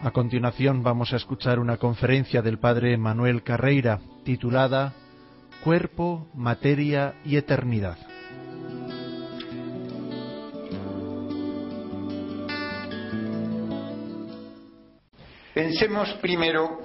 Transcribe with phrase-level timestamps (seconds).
[0.00, 4.94] A continuación vamos a escuchar una conferencia del padre Manuel Carreira titulada
[5.64, 7.98] Cuerpo, Materia y Eternidad.
[15.52, 16.78] Pensemos primero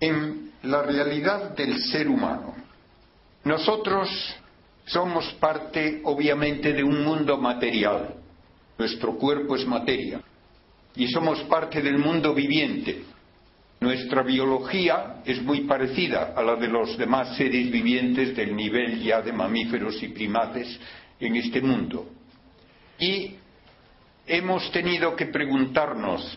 [0.00, 2.54] en la realidad del ser humano.
[3.44, 4.08] Nosotros
[4.86, 8.14] somos parte, obviamente, de un mundo material.
[8.78, 10.22] Nuestro cuerpo es materia.
[10.98, 13.04] Y somos parte del mundo viviente.
[13.80, 19.22] Nuestra biología es muy parecida a la de los demás seres vivientes del nivel ya
[19.22, 20.78] de mamíferos y primates
[21.20, 22.10] en este mundo.
[22.98, 23.36] Y
[24.26, 26.36] hemos tenido que preguntarnos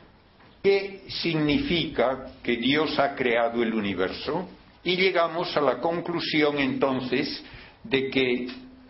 [0.61, 4.47] qué significa que Dios ha creado el universo
[4.83, 7.43] y llegamos a la conclusión entonces
[7.83, 8.47] de que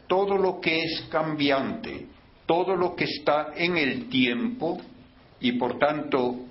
[0.07, 2.07] todo lo que es cambiante,
[2.45, 4.81] todo lo que está en el tiempo
[5.41, 6.45] y por tanto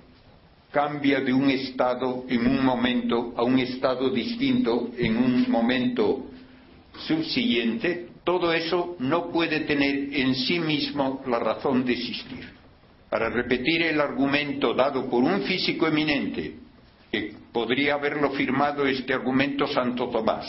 [0.71, 6.25] cambia de un estado en un momento a un estado distinto en un momento
[7.07, 12.49] subsiguiente, todo eso no puede tener en sí mismo la razón de existir.
[13.09, 16.55] Para repetir el argumento dado por un físico eminente,
[17.11, 20.47] que podría haberlo firmado este argumento Santo Tomás,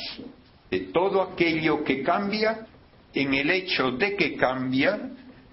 [0.70, 2.66] de todo aquello que cambia,
[3.14, 5.10] en el hecho de que cambia,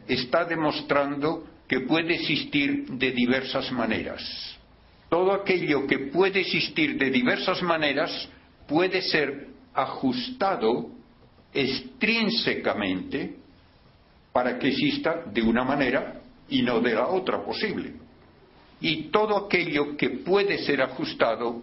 [0.07, 4.57] está demostrando que puede existir de diversas maneras.
[5.07, 8.27] Todo aquello que puede existir de diversas maneras
[8.67, 10.89] puede ser ajustado
[11.53, 13.35] extrínsecamente
[14.33, 17.93] para que exista de una manera y no de la otra posible.
[18.81, 21.61] Y todo aquello que puede ser ajustado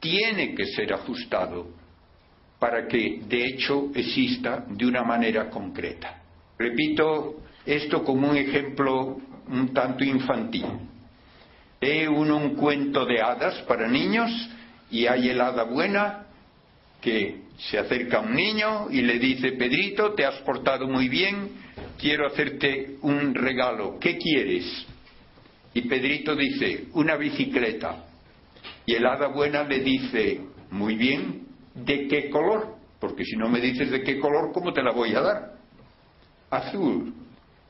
[0.00, 1.68] tiene que ser ajustado
[2.58, 6.20] para que de hecho exista de una manera concreta.
[6.58, 10.66] Repito esto como un ejemplo un tanto infantil.
[11.80, 14.30] Lee uno un cuento de hadas para niños
[14.90, 16.26] y hay el hada buena
[17.00, 21.50] que se acerca a un niño y le dice, Pedrito, te has portado muy bien,
[21.98, 24.86] quiero hacerte un regalo, ¿qué quieres?
[25.74, 28.04] Y Pedrito dice, una bicicleta.
[28.84, 30.40] Y el hada buena le dice,
[30.70, 31.46] muy bien,
[31.76, 32.74] ¿De qué color?
[32.98, 35.52] Porque si no me dices de qué color, ¿cómo te la voy a dar?
[36.48, 37.12] Azul.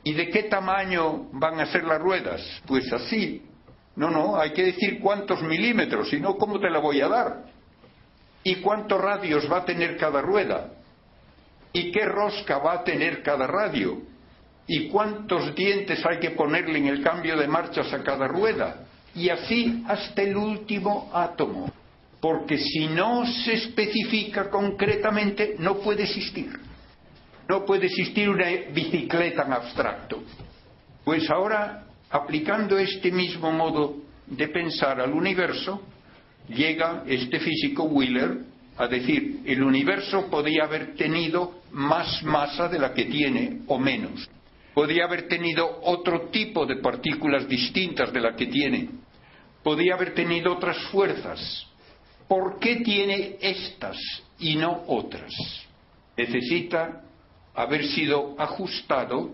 [0.07, 2.41] ¿Y de qué tamaño van a ser las ruedas?
[2.65, 3.43] Pues así.
[3.97, 7.47] No, no, hay que decir cuántos milímetros, si no, ¿cómo te la voy a dar?
[8.45, 10.71] ¿Y cuántos radios va a tener cada rueda?
[11.73, 14.01] ¿Y qué rosca va a tener cada radio?
[14.69, 18.87] ¿Y cuántos dientes hay que ponerle en el cambio de marchas a cada rueda?
[19.13, 21.69] Y así hasta el último átomo
[22.21, 26.66] porque si no se especifica concretamente no puede existir.
[27.49, 30.23] No puede existir una bicicleta en abstracto.
[31.05, 33.97] Pues ahora, aplicando este mismo modo
[34.27, 35.83] de pensar al universo,
[36.49, 38.39] llega este físico Wheeler
[38.77, 44.29] a decir, el universo podía haber tenido más masa de la que tiene o menos.
[44.75, 48.91] Podría haber tenido otro tipo de partículas distintas de la que tiene.
[49.63, 51.67] Podía haber tenido otras fuerzas
[52.29, 53.97] ¿Por qué tiene estas
[54.39, 55.33] y no otras?
[56.17, 57.03] Necesita
[57.57, 59.31] haber sido ajustado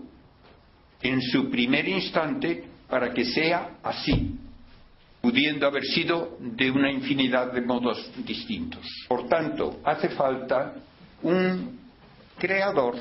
[1.01, 4.39] en su primer instante para que sea así,
[5.21, 8.85] pudiendo haber sido de una infinidad de modos distintos.
[9.09, 10.75] Por tanto, hace falta
[11.21, 11.79] un
[12.37, 12.95] creador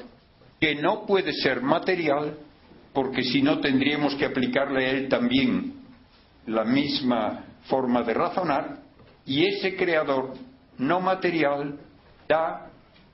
[0.60, 2.36] que no puede ser material,
[2.92, 5.74] porque si no tendríamos que aplicarle a él también
[6.46, 8.78] la misma forma de razonar,
[9.24, 10.34] y ese creador
[10.78, 11.78] no material
[12.28, 12.71] da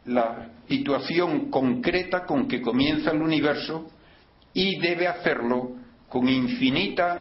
[0.09, 3.91] la situación concreta con que comienza el universo
[4.53, 5.73] y debe hacerlo
[6.09, 7.21] con infinita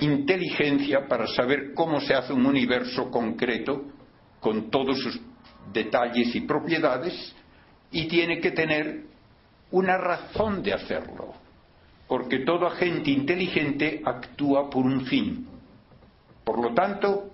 [0.00, 3.84] inteligencia para saber cómo se hace un universo concreto
[4.40, 5.20] con todos sus
[5.72, 7.34] detalles y propiedades
[7.90, 9.04] y tiene que tener
[9.70, 11.34] una razón de hacerlo,
[12.06, 15.46] porque todo agente inteligente actúa por un fin.
[16.44, 17.30] Por lo tanto,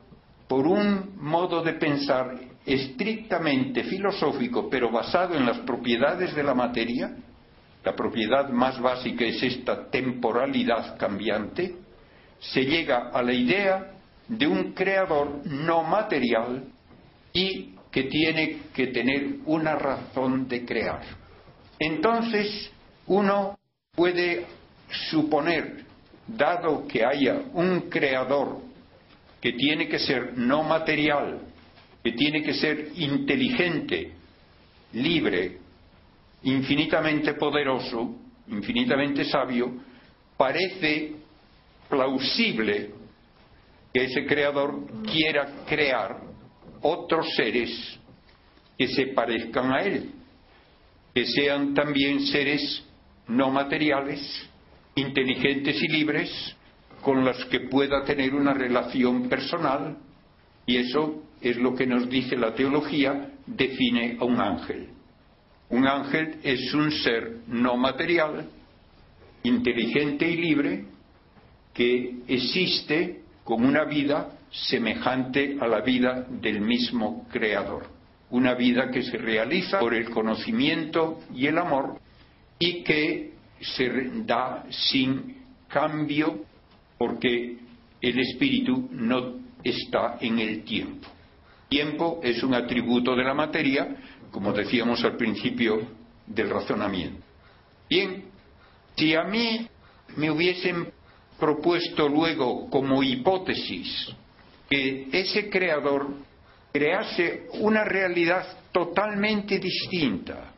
[0.49, 7.15] por un modo de pensar estrictamente filosófico, pero basado en las propiedades de la materia,
[7.85, 11.75] la propiedad más básica es esta temporalidad cambiante,
[12.39, 13.93] se llega a la idea
[14.27, 16.65] de un creador no material
[17.33, 21.03] y que tiene que tener una razón de crear.
[21.79, 22.71] Entonces,
[23.07, 23.59] uno
[23.95, 24.47] puede
[25.11, 25.85] suponer,
[26.27, 28.61] dado que haya un creador
[29.41, 31.41] que tiene que ser no material,
[32.05, 34.13] que tiene que ser inteligente,
[34.93, 35.59] libre,
[36.43, 38.15] infinitamente poderoso,
[38.49, 39.73] infinitamente sabio,
[40.37, 41.15] parece
[41.89, 42.91] plausible
[43.91, 46.21] que ese creador quiera crear
[46.83, 47.99] otros seres
[48.77, 50.11] que se parezcan a él,
[51.15, 52.85] que sean también seres
[53.29, 54.47] no materiales,
[54.95, 56.57] inteligentes y libres,
[57.01, 59.97] con los que pueda tener una relación personal,
[60.67, 64.89] y eso es lo que nos dice la teología, define a un ángel.
[65.69, 68.49] Un ángel es un ser no material,
[69.43, 70.85] inteligente y libre,
[71.73, 77.87] que existe con una vida semejante a la vida del mismo Creador.
[78.31, 81.99] Una vida que se realiza por el conocimiento y el amor
[82.59, 83.91] y que se
[84.25, 85.37] da sin
[85.69, 86.45] cambio
[86.97, 87.59] porque
[88.01, 91.09] el espíritu no está en el tiempo.
[91.69, 93.97] Tiempo es un atributo de la materia,
[94.31, 95.81] como decíamos al principio
[96.27, 97.23] del razonamiento.
[97.89, 98.25] Bien,
[98.97, 99.67] si a mí
[100.17, 100.93] me hubiesen
[101.39, 104.15] propuesto luego como hipótesis
[104.69, 106.09] que ese creador
[106.73, 110.53] crease una realidad totalmente distinta,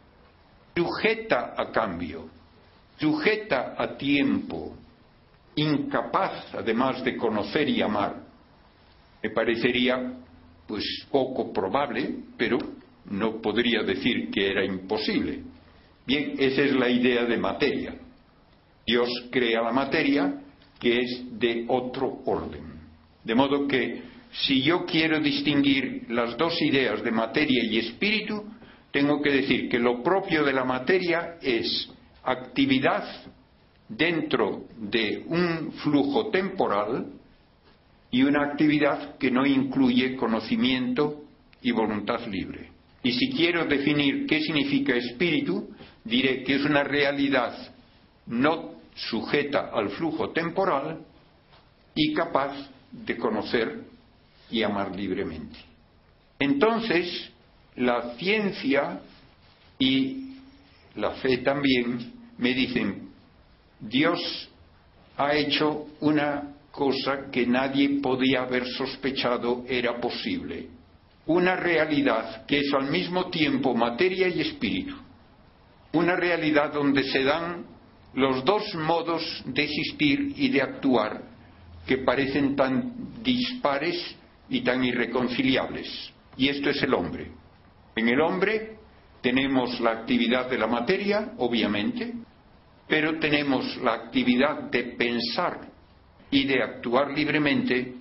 [0.74, 2.28] sujeta a cambio,
[2.98, 4.74] sujeta a tiempo,
[5.54, 8.25] incapaz además de conocer y amar,
[9.26, 10.12] me parecería
[10.68, 12.58] pues poco probable, pero
[13.10, 15.42] no podría decir que era imposible.
[16.06, 17.94] Bien, esa es la idea de materia.
[18.86, 20.42] Dios crea la materia
[20.78, 22.62] que es de otro orden.
[23.24, 28.44] De modo que si yo quiero distinguir las dos ideas de materia y espíritu,
[28.92, 31.90] tengo que decir que lo propio de la materia es
[32.22, 33.04] actividad
[33.88, 37.06] dentro de un flujo temporal
[38.10, 41.24] y una actividad que no incluye conocimiento
[41.62, 42.70] y voluntad libre.
[43.02, 45.70] Y si quiero definir qué significa espíritu,
[46.04, 47.74] diré que es una realidad
[48.26, 51.04] no sujeta al flujo temporal
[51.94, 52.54] y capaz
[52.90, 53.84] de conocer
[54.50, 55.56] y amar libremente.
[56.38, 57.30] Entonces,
[57.76, 59.00] la ciencia
[59.78, 60.36] y
[60.94, 63.10] la fe también me dicen,
[63.80, 64.48] Dios
[65.16, 70.68] ha hecho una cosa que nadie podía haber sospechado era posible,
[71.24, 74.94] una realidad que es al mismo tiempo materia y espíritu,
[75.94, 77.64] una realidad donde se dan
[78.12, 81.22] los dos modos de existir y de actuar
[81.86, 84.14] que parecen tan dispares
[84.50, 86.12] y tan irreconciliables.
[86.36, 87.30] Y esto es el hombre.
[87.94, 88.76] En el hombre
[89.22, 92.12] tenemos la actividad de la materia, obviamente,
[92.86, 95.75] pero tenemos la actividad de pensar
[96.36, 97.94] y de actuar libremente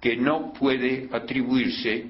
[0.00, 2.06] que no puede atribuirse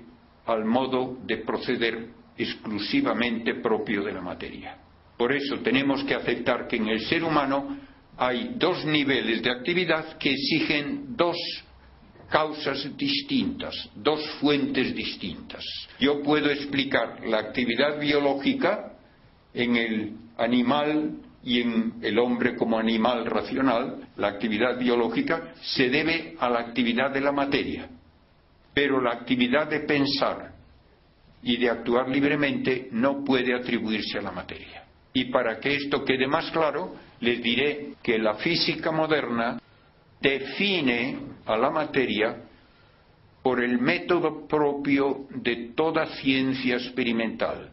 [0.47, 2.07] al modo de proceder
[2.39, 4.79] exclusivamente propio de la materia.
[5.17, 7.79] Por eso tenemos que aceptar que en el ser humano
[8.17, 11.37] hay dos niveles de actividad que exigen dos
[12.31, 15.65] causas distintas, dos fuentes distintas.
[15.99, 18.93] Yo puedo explicar la actividad biológica
[19.53, 21.17] en el animal
[21.47, 27.13] y en el hombre como animal racional, la actividad biológica se debe a la actividad
[27.13, 27.89] de la materia,
[28.75, 30.55] pero la actividad de pensar
[31.45, 34.83] y de actuar libremente no puede atribuirse a la materia.
[35.13, 39.61] Y para que esto quede más claro, les diré que la física moderna
[40.21, 42.39] define a la materia
[43.41, 47.71] por el método propio de toda ciencia experimental.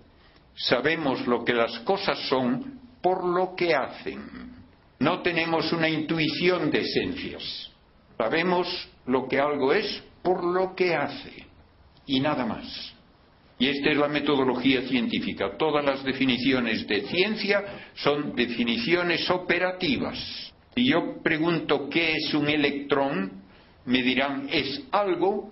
[0.53, 4.53] Sabemos lo que las cosas son por lo que hacen.
[5.00, 7.69] No tenemos una intuición de esencias.
[8.17, 8.67] Sabemos
[9.05, 11.45] lo que algo es por lo que hace
[12.05, 12.93] y nada más.
[13.60, 15.57] Y esta es la metodología científica.
[15.57, 20.53] Todas las definiciones de ciencia son definiciones operativas.
[20.74, 23.43] Si yo pregunto qué es un electrón,
[23.86, 25.51] me dirán es algo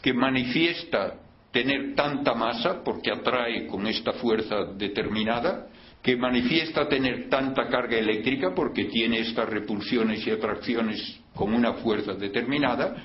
[0.00, 1.14] que manifiesta
[1.50, 5.66] tener tanta masa, porque atrae con esta fuerza determinada,
[6.02, 12.14] que manifiesta tener tanta carga eléctrica, porque tiene estas repulsiones y atracciones con una fuerza
[12.14, 12.96] determinada,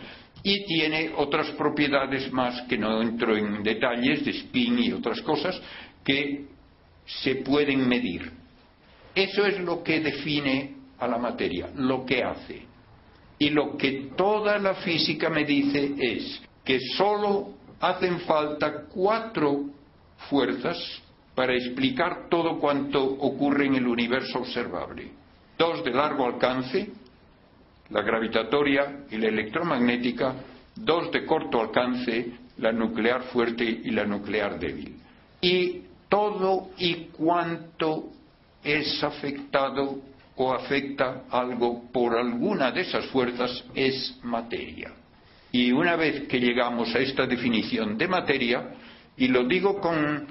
[0.44, 5.60] y tiene otras propiedades más que no entro en detalles de spin y otras cosas
[6.04, 6.46] que
[7.06, 8.32] se pueden medir.
[9.14, 12.64] Eso es lo que define a la materia, lo que hace.
[13.40, 19.66] Y lo que toda la física me dice es que solo hacen falta cuatro
[20.30, 20.78] fuerzas
[21.36, 25.12] para explicar todo cuanto ocurre en el universo observable.
[25.58, 26.90] Dos de largo alcance,
[27.90, 30.34] la gravitatoria y la electromagnética,
[30.76, 34.96] dos de corto alcance, la nuclear fuerte y la nuclear débil.
[35.42, 38.12] Y todo y cuanto
[38.64, 40.00] es afectado
[40.38, 44.92] o afecta algo por alguna de esas fuerzas es materia.
[45.52, 48.76] Y una vez que llegamos a esta definición de materia,
[49.18, 50.28] y lo digo con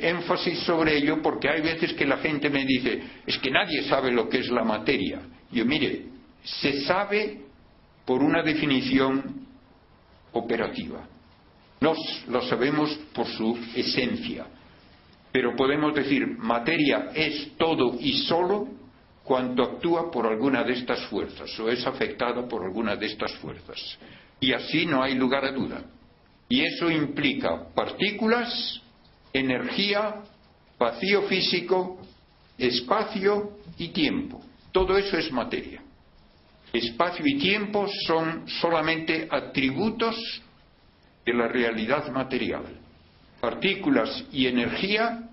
[0.00, 4.10] énfasis sobre ello porque hay veces que la gente me dice, es que nadie sabe
[4.10, 5.20] lo que es la materia.
[5.50, 6.06] Yo, mire,
[6.42, 7.40] se sabe
[8.04, 9.46] por una definición
[10.32, 11.06] operativa.
[11.80, 14.46] Nos lo sabemos por su esencia.
[15.32, 18.68] Pero podemos decir, materia es todo y solo
[19.22, 23.98] cuanto actúa por alguna de estas fuerzas o es afectado por alguna de estas fuerzas.
[24.40, 25.84] Y así no hay lugar a duda.
[26.48, 28.80] Y eso implica partículas,
[29.38, 30.22] energía,
[30.78, 31.98] vacío físico,
[32.58, 34.42] espacio y tiempo.
[34.72, 35.82] Todo eso es materia.
[36.72, 40.16] Espacio y tiempo son solamente atributos
[41.24, 42.64] de la realidad material.
[43.40, 45.28] Partículas y energía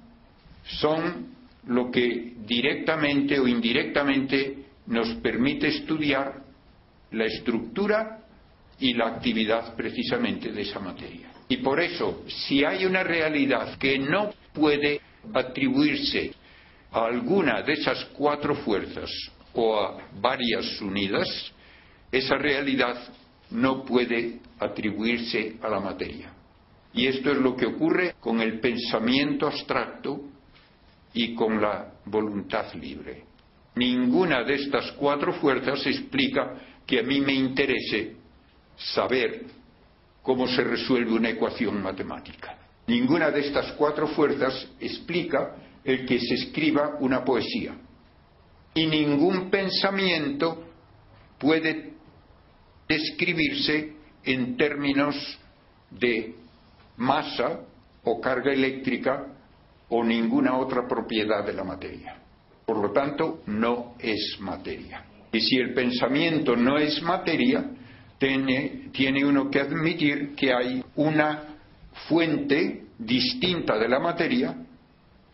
[0.64, 1.34] son
[1.68, 4.58] lo que directamente o indirectamente
[4.88, 6.44] nos permite estudiar
[7.12, 8.20] la estructura
[8.80, 11.33] y la actividad precisamente de esa materia.
[11.54, 15.00] Y por eso, si hay una realidad que no puede
[15.36, 16.34] atribuirse
[16.92, 19.12] a alguna de esas cuatro fuerzas
[19.54, 21.54] o a varias unidas,
[22.12, 22.98] esa realidad
[23.52, 26.34] no puede atribuirse a la materia.
[26.92, 30.22] Y esto es lo que ocurre con el pensamiento abstracto
[31.14, 33.26] y con la voluntad libre.
[33.76, 36.56] Ninguna de estas cuatro fuerzas explica
[36.88, 38.16] que a mí me interese
[38.76, 39.62] saber
[40.24, 42.58] cómo se resuelve una ecuación matemática.
[42.88, 47.76] Ninguna de estas cuatro fuerzas explica el que se escriba una poesía.
[48.74, 50.64] Y ningún pensamiento
[51.38, 51.94] puede
[52.88, 55.16] describirse en términos
[55.92, 56.36] de
[56.98, 57.60] masa
[58.04, 59.28] o carga eléctrica
[59.90, 62.18] o ninguna otra propiedad de la materia.
[62.66, 65.06] Por lo tanto, no es materia.
[65.32, 67.66] Y si el pensamiento no es materia,
[68.92, 71.44] tiene, uno que admitir que hay una
[72.08, 74.56] fuente distinta de la materia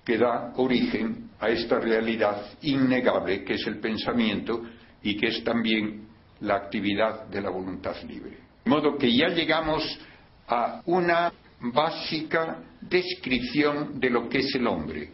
[0.04, 4.64] que da origen a esta realidad innegable que es el pensamiento
[5.04, 6.08] y que es también
[6.42, 8.38] la actividad de la voluntad libre.
[8.66, 10.00] De modo que ya llegamos
[10.48, 15.12] a una básica descripción de lo que es el hombre.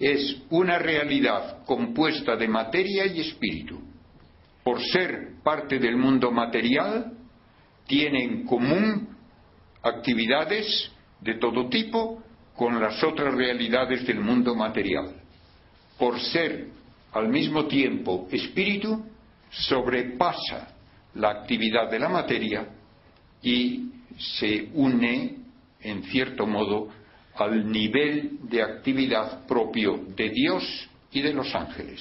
[0.00, 3.93] Es una realidad compuesta de materia y espíritu
[4.64, 7.12] por ser parte del mundo material,
[7.86, 9.08] tiene en común
[9.82, 10.90] actividades
[11.20, 12.22] de todo tipo
[12.56, 15.14] con las otras realidades del mundo material.
[15.98, 16.68] Por ser
[17.12, 19.04] al mismo tiempo espíritu,
[19.50, 20.74] sobrepasa
[21.14, 22.66] la actividad de la materia
[23.42, 25.36] y se une,
[25.80, 26.88] en cierto modo,
[27.36, 32.00] al nivel de actividad propio de Dios y de los ángeles.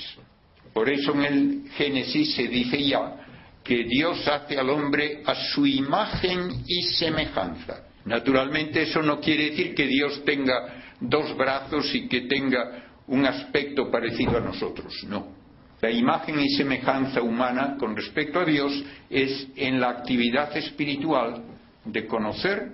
[0.74, 3.18] Por eso en el Génesis se dice ya
[3.64, 7.84] que Dios hace al hombre a su imagen y semejanza.
[8.06, 13.90] Naturalmente eso no quiere decir que Dios tenga dos brazos y que tenga un aspecto
[13.90, 15.44] parecido a nosotros, no.
[15.82, 21.44] La imagen y semejanza humana con respecto a Dios es en la actividad espiritual
[21.84, 22.72] de conocer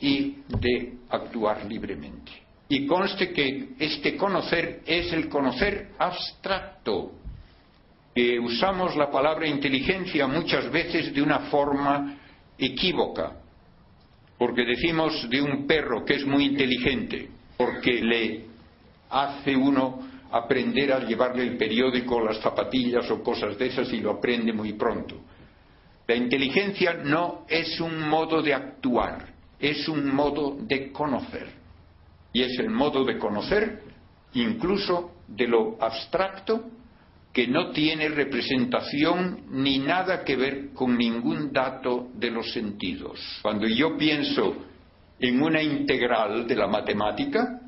[0.00, 2.32] y de actuar libremente.
[2.68, 7.12] Y conste que este conocer es el conocer abstracto,
[8.40, 12.16] usamos la palabra inteligencia muchas veces de una forma
[12.58, 13.32] equívoca,
[14.38, 18.46] porque decimos de un perro que es muy inteligente, porque le
[19.10, 24.12] hace uno aprender a llevarle el periódico, las zapatillas o cosas de esas y lo
[24.12, 25.16] aprende muy pronto.
[26.06, 29.26] La inteligencia no es un modo de actuar,
[29.58, 31.48] es un modo de conocer.
[32.32, 33.82] Y es el modo de conocer
[34.32, 36.70] incluso de lo abstracto
[37.32, 43.20] que no tiene representación ni nada que ver con ningún dato de los sentidos.
[43.42, 44.56] Cuando yo pienso
[45.18, 47.60] en una integral de la matemática,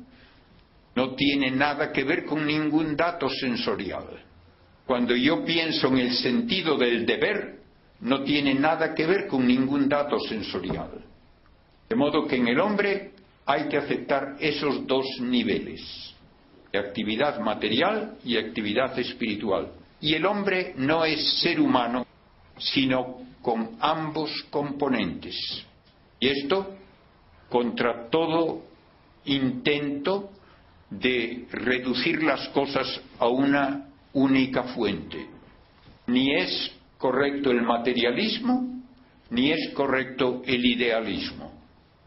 [0.95, 4.21] no tiene nada que ver con ningún dato sensorial.
[4.85, 7.61] Cuando yo pienso en el sentido del deber,
[8.01, 11.05] no tiene nada que ver con ningún dato sensorial.
[11.87, 13.13] De modo que en el hombre
[13.45, 16.12] hay que aceptar esos dos niveles
[16.77, 19.71] actividad material y actividad espiritual.
[20.01, 22.05] Y el hombre no es ser humano,
[22.57, 25.35] sino con ambos componentes.
[26.19, 26.75] Y esto
[27.49, 28.63] contra todo
[29.25, 30.31] intento
[30.89, 35.27] de reducir las cosas a una única fuente.
[36.07, 38.81] Ni es correcto el materialismo,
[39.29, 41.51] ni es correcto el idealismo.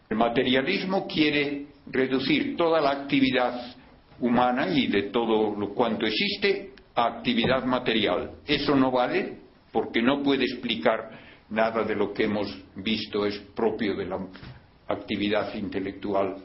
[0.08, 3.76] El materialismo quiere reducir toda la actividad
[4.20, 8.32] humana y de todo lo cuanto existe a actividad material.
[8.46, 9.38] Eso no vale
[9.72, 11.10] porque no puede explicar
[11.50, 14.18] nada de lo que hemos visto es propio de la
[14.88, 16.36] actividad intelectual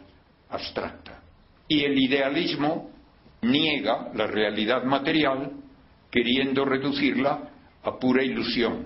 [0.50, 1.22] abstracta.
[1.68, 2.92] Y el idealismo
[3.42, 5.52] niega la realidad material
[6.10, 7.50] queriendo reducirla
[7.84, 8.84] a pura ilusión.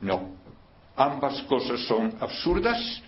[0.00, 0.34] No,
[0.96, 3.02] ambas cosas son absurdas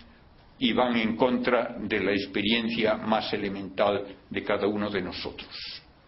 [0.59, 5.49] y van en contra de la experiencia más elemental de cada uno de nosotros.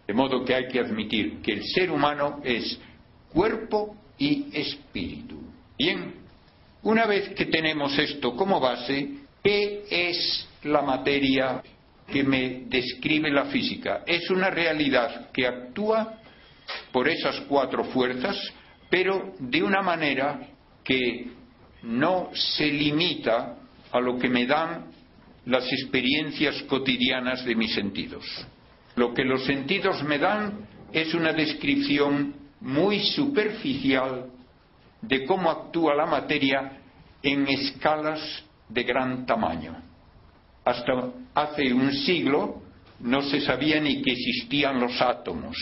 [0.06, 2.78] De modo que hay que admitir que el ser humano es
[3.32, 5.40] cuerpo y espíritu.
[5.78, 6.14] Bien,
[6.82, 9.08] una vez que tenemos esto como base,
[9.42, 11.62] ¿qué es la materia
[12.06, 14.02] que me describe la física?
[14.06, 16.18] Es una realidad que actúa
[16.92, 18.36] por esas cuatro fuerzas,
[18.90, 20.40] pero de una manera
[20.82, 21.28] que
[21.82, 23.59] no se limita
[23.92, 24.86] a lo que me dan
[25.46, 28.24] las experiencias cotidianas de mis sentidos.
[28.96, 34.26] Lo que los sentidos me dan es una descripción muy superficial
[35.00, 36.78] de cómo actúa la materia
[37.22, 39.76] en escalas de gran tamaño.
[40.64, 42.62] Hasta hace un siglo
[43.00, 45.56] no se sabía ni que existían los átomos.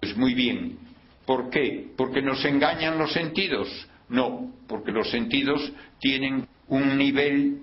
[0.00, 0.78] Pues muy bien.
[1.26, 1.88] ¿Por qué?
[1.96, 3.68] ¿Porque nos engañan los sentidos?
[4.08, 7.58] No, porque los sentidos tienen un nivel,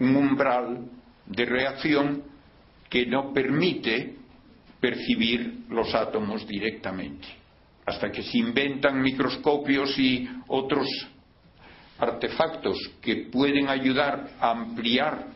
[0.00, 0.90] un umbral
[1.26, 2.24] de reacción
[2.90, 4.16] que no permite
[4.80, 7.28] percibir los átomos directamente.
[7.86, 10.88] Hasta que se inventan microscopios y otros
[11.98, 15.26] artefactos que pueden ayudar a ampliar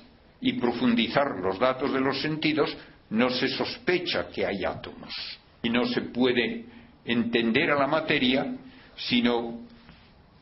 [0.41, 2.77] y profundizar los datos de los sentidos,
[3.11, 5.15] no se sospecha que hay átomos
[5.63, 6.65] y no se puede
[7.05, 8.57] entender a la materia
[8.97, 9.61] sino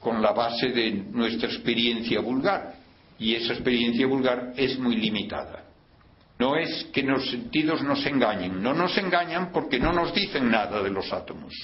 [0.00, 2.74] con la base de nuestra experiencia vulgar.
[3.18, 5.64] Y esa experiencia vulgar es muy limitada.
[6.38, 10.82] No es que los sentidos nos engañen, no nos engañan porque no nos dicen nada
[10.82, 11.54] de los átomos.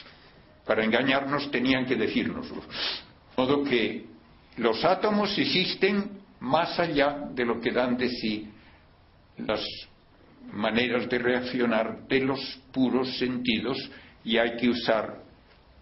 [0.64, 2.62] Para engañarnos tenían que decírnoslo.
[2.62, 4.06] De modo que
[4.56, 8.48] los átomos existen más allá de lo que dan de sí
[9.36, 9.60] las
[10.52, 12.40] maneras de reaccionar de los
[12.72, 13.78] puros sentidos
[14.24, 15.22] y hay que usar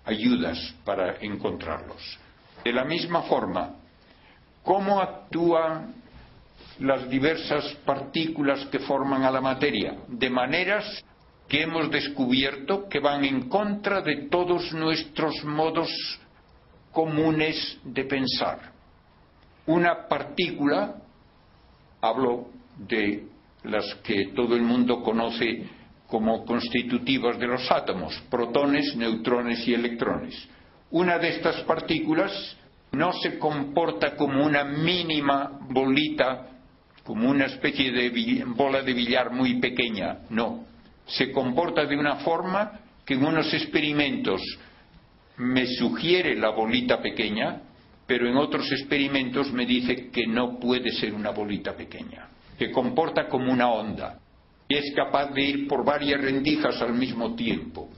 [0.04, 2.18] ayudas para encontrarlos.
[2.64, 3.76] De la misma forma,
[4.62, 5.94] ¿cómo actúan
[6.78, 9.96] las diversas partículas que forman a la materia?
[10.08, 11.02] De maneras
[11.48, 15.88] que hemos descubierto que van en contra de todos nuestros modos
[16.92, 18.72] comunes de pensar.
[19.66, 20.96] Una partícula,
[22.00, 23.26] hablo de
[23.64, 25.66] las que todo el mundo conoce
[26.06, 30.48] como constitutivas de los átomos, protones, neutrones y electrones
[30.90, 32.56] una de estas partículas
[32.92, 36.48] no se comporta como una mínima bolita,
[37.04, 40.64] como una especie de bola de billar muy pequeña, no.
[41.06, 44.40] Se comporta de una forma que en unos experimentos
[45.36, 47.62] me sugiere la bolita pequeña,
[48.06, 53.28] pero en otros experimentos me dice que no puede ser una bolita pequeña, que comporta
[53.28, 54.18] como una onda
[54.70, 57.88] y es capaz de ir por varias rendijas al mismo tiempo.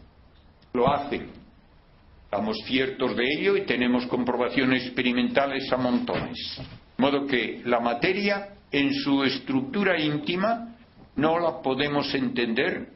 [0.72, 1.41] Lo hace
[2.33, 6.38] Estamos ciertos de ello y tenemos comprobaciones experimentales a montones.
[6.97, 10.75] De modo que la materia, en su estructura íntima,
[11.16, 12.88] no la podemos entender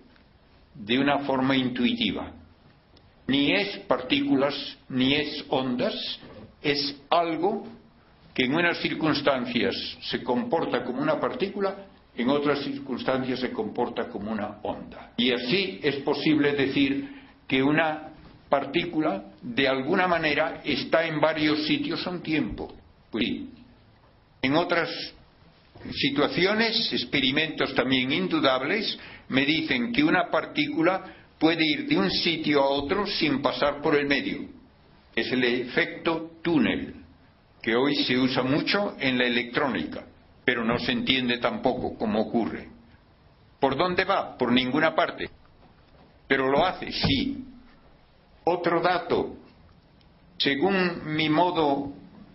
[0.74, 2.32] de una forma intuitiva.
[3.26, 6.18] Ni es partículas, ni es ondas,
[6.62, 7.66] es algo
[8.32, 11.76] que en unas circunstancias se comporta como una partícula,
[12.16, 15.12] en otras circunstancias se comporta como una onda.
[15.18, 17.10] Y así es posible decir
[17.46, 18.15] que una
[18.48, 22.72] partícula de alguna manera está en varios sitios a un tiempo.
[23.10, 23.24] Pues
[24.42, 24.88] en otras
[25.92, 32.68] situaciones, experimentos también indudables, me dicen que una partícula puede ir de un sitio a
[32.68, 34.48] otro sin pasar por el medio.
[35.14, 36.94] Es el efecto túnel,
[37.62, 40.06] que hoy se usa mucho en la electrónica,
[40.44, 42.68] pero no se entiende tampoco cómo ocurre.
[43.58, 44.36] ¿Por dónde va?
[44.36, 45.28] Por ninguna parte.
[46.28, 47.44] Pero lo hace, sí,
[48.48, 49.36] otro dato,
[50.38, 51.92] según mi modo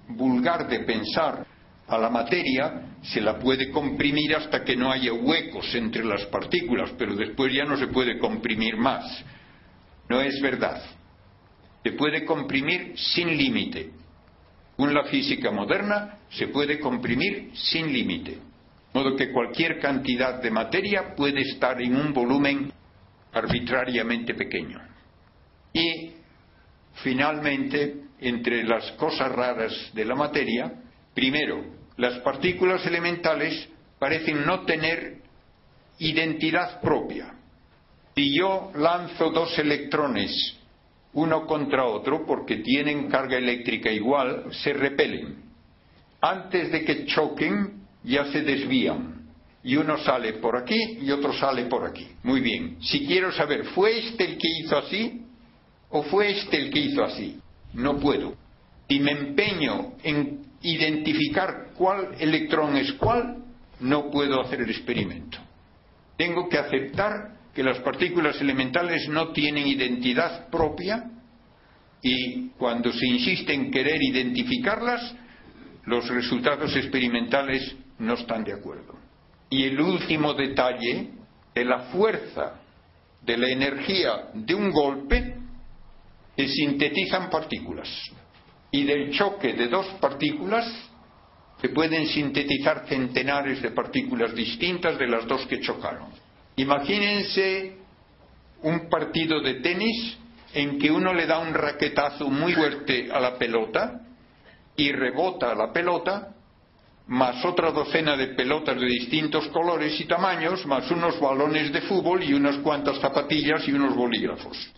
[0.09, 1.45] vulgar de pensar
[1.87, 6.91] a la materia, se la puede comprimir hasta que no haya huecos entre las partículas,
[6.97, 9.23] pero después ya no se puede comprimir más.
[10.09, 10.81] No es verdad.
[11.81, 13.91] Se puede comprimir sin límite.
[14.75, 18.31] Según la física moderna, se puede comprimir sin límite.
[18.31, 18.39] De
[18.99, 22.69] modo que cualquier cantidad de materia puede estar en un volumen
[23.31, 24.90] arbitrariamente pequeño.
[25.73, 26.11] Y
[27.03, 30.73] finalmente, entre las cosas raras de la materia,
[31.13, 31.63] primero,
[31.97, 33.67] las partículas elementales
[33.99, 35.17] parecen no tener
[35.99, 37.33] identidad propia.
[38.15, 40.57] Si yo lanzo dos electrones
[41.13, 45.43] uno contra otro porque tienen carga eléctrica igual, se repelen.
[46.21, 49.29] Antes de que choquen, ya se desvían.
[49.63, 52.07] Y uno sale por aquí y otro sale por aquí.
[52.23, 52.77] Muy bien.
[52.81, 55.21] Si quiero saber, ¿fue este el que hizo así?
[55.91, 57.39] ¿O fue este el que hizo así?
[57.73, 58.35] No puedo.
[58.89, 63.37] Si me empeño en identificar cuál electrón es cuál,
[63.79, 65.37] no puedo hacer el experimento.
[66.17, 71.09] Tengo que aceptar que las partículas elementales no tienen identidad propia
[72.01, 75.15] y cuando se insiste en querer identificarlas,
[75.85, 78.97] los resultados experimentales no están de acuerdo.
[79.49, 81.09] Y el último detalle
[81.53, 82.61] de la fuerza
[83.21, 85.40] de la energía de un golpe
[86.35, 87.89] se sintetizan partículas
[88.71, 90.65] y del choque de dos partículas
[91.59, 96.09] se pueden sintetizar centenares de partículas distintas de las dos que chocaron.
[96.55, 97.77] Imagínense
[98.63, 100.17] un partido de tenis
[100.53, 104.01] en que uno le da un raquetazo muy fuerte a la pelota
[104.75, 106.33] y rebota la pelota,
[107.07, 112.23] más otra docena de pelotas de distintos colores y tamaños, más unos balones de fútbol
[112.23, 114.71] y unas cuantas zapatillas y unos bolígrafos.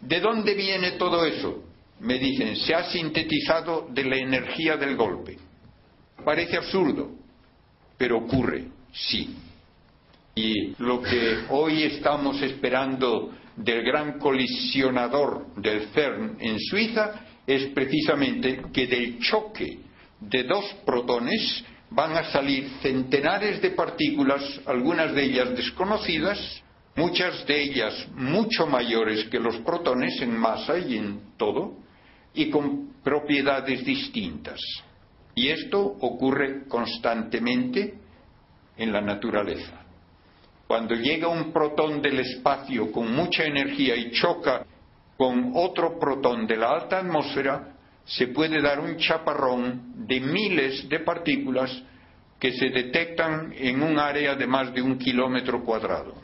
[0.00, 1.64] ¿De dónde viene todo eso?
[2.00, 5.36] Me dicen, se ha sintetizado de la energía del golpe.
[6.24, 7.10] Parece absurdo,
[7.98, 9.36] pero ocurre, sí.
[10.34, 18.62] Y lo que hoy estamos esperando del gran colisionador del CERN en Suiza es precisamente
[18.72, 19.80] que del choque
[20.20, 26.62] de dos protones van a salir centenares de partículas, algunas de ellas desconocidas,
[26.96, 31.76] muchas de ellas mucho mayores que los protones en masa y en todo,
[32.34, 34.60] y con propiedades distintas.
[35.34, 37.94] Y esto ocurre constantemente
[38.76, 39.80] en la naturaleza.
[40.66, 44.64] Cuando llega un protón del espacio con mucha energía y choca
[45.16, 47.74] con otro protón de la alta atmósfera,
[48.04, 51.82] se puede dar un chaparrón de miles de partículas
[52.38, 56.14] que se detectan en un área de más de un kilómetro cuadrado.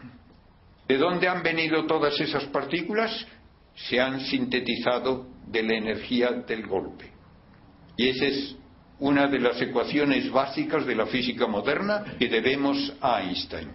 [0.86, 3.26] ¿De dónde han venido todas esas partículas?
[3.74, 7.12] Se han sintetizado de la energía del golpe.
[7.96, 8.56] Y esa es
[8.98, 13.70] una de las ecuaciones básicas de la física moderna que debemos a Einstein.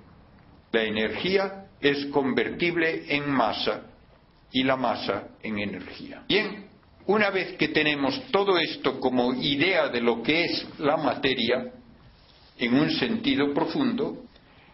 [0.72, 3.84] La energía es convertible en masa
[4.52, 6.24] y la masa en energía.
[6.28, 6.68] Bien,
[7.08, 11.74] una vez que tenemos todo esto como idea de lo que es la materia,
[12.58, 14.24] en un sentido profundo,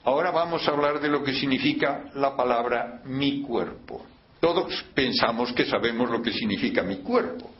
[0.07, 4.05] ahora vamos a hablar de lo que significa la palabra mi cuerpo.
[4.39, 7.51] Todos pensamos que sabemos lo que significa mi cuerpo,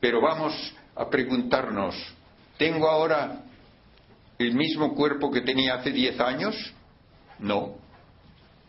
[0.00, 0.54] pero vamos
[0.96, 1.94] a preguntarnos,
[2.56, 3.42] ¿tengo ahora
[4.38, 6.56] el mismo cuerpo que tenía hace diez años?
[7.38, 7.74] No.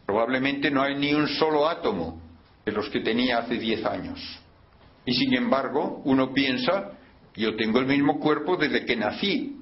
[0.06, 2.22] Probablemente no hay ni un solo átomo
[2.66, 4.20] de los que tenía hace diez años.
[5.06, 6.92] Y sin embargo, uno piensa,
[7.36, 9.62] yo tengo el mismo cuerpo desde que nací.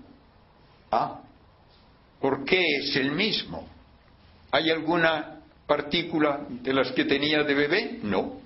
[0.91, 1.21] Ah,
[2.21, 3.67] ¿por qué es el mismo?
[4.51, 7.99] ¿Hay alguna partícula de las que tenía de bebé?
[8.03, 8.39] No.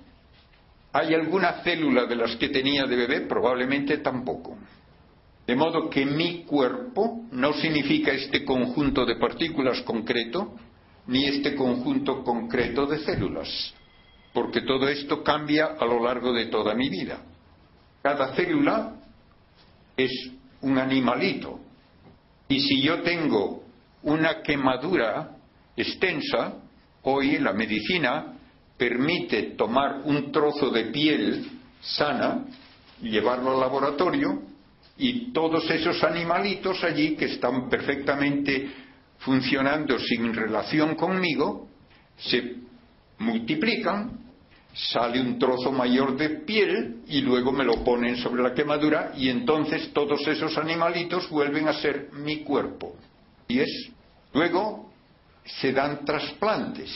[0.92, 3.20] ¿Hay alguna célula de las que tenía de bebé?
[3.22, 4.56] Probablemente tampoco.
[5.46, 10.54] De modo que mi cuerpo no significa este conjunto de partículas concreto,
[11.06, 13.74] ni este conjunto concreto de células
[14.36, 17.22] porque todo esto cambia a lo largo de toda mi vida.
[18.02, 18.96] Cada célula
[19.96, 20.12] es
[20.60, 21.58] un animalito.
[22.46, 23.64] Y si yo tengo
[24.06, 25.36] una quemadura
[25.76, 26.54] extensa,
[27.02, 28.34] hoy la medicina
[28.76, 31.46] permite tomar un trozo de piel
[31.80, 32.44] sana,
[33.02, 34.42] llevarlo al laboratorio
[34.96, 38.70] y todos esos animalitos allí que están perfectamente
[39.18, 41.68] funcionando sin relación conmigo,
[42.16, 42.56] se
[43.18, 44.26] multiplican
[44.76, 49.30] sale un trozo mayor de piel y luego me lo ponen sobre la quemadura y
[49.30, 52.94] entonces todos esos animalitos vuelven a ser mi cuerpo.
[53.48, 53.90] Y es,
[54.36, 54.90] luego
[55.44, 56.92] se dan trasplantes,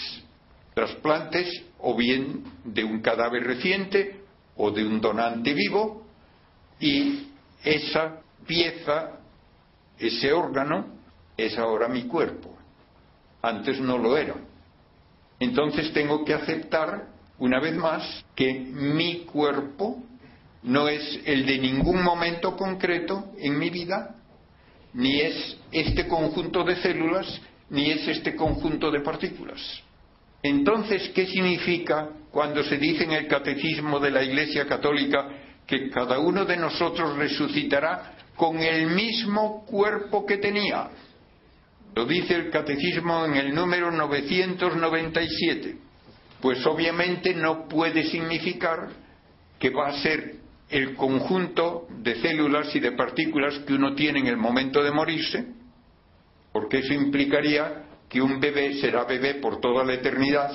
[0.74, 4.20] trasplantes o bien de un cadáver reciente
[4.57, 6.05] o de un donante vivo
[6.79, 7.29] y
[7.64, 9.20] esa pieza,
[9.98, 10.87] ese órgano,
[11.35, 12.55] es ahora mi cuerpo.
[13.40, 14.35] Antes no lo era.
[15.38, 17.07] Entonces tengo que aceptar
[17.38, 20.03] una vez más, que mi cuerpo
[20.62, 24.16] no es el de ningún momento concreto en mi vida,
[24.94, 29.61] ni es este conjunto de células, ni es este conjunto de partículas.
[30.42, 35.29] Entonces, ¿qué significa cuando se dice en el catecismo de la Iglesia Católica
[35.66, 40.88] que cada uno de nosotros resucitará con el mismo cuerpo que tenía?
[41.94, 45.90] Lo dice el catecismo en el número 997
[46.40, 48.88] pues obviamente no puede significar
[49.59, 50.37] que va a ser
[50.70, 55.46] el conjunto de células y de partículas que uno tiene en el momento de morirse,
[56.52, 60.52] porque eso implicaría que un bebé será bebé por toda la eternidad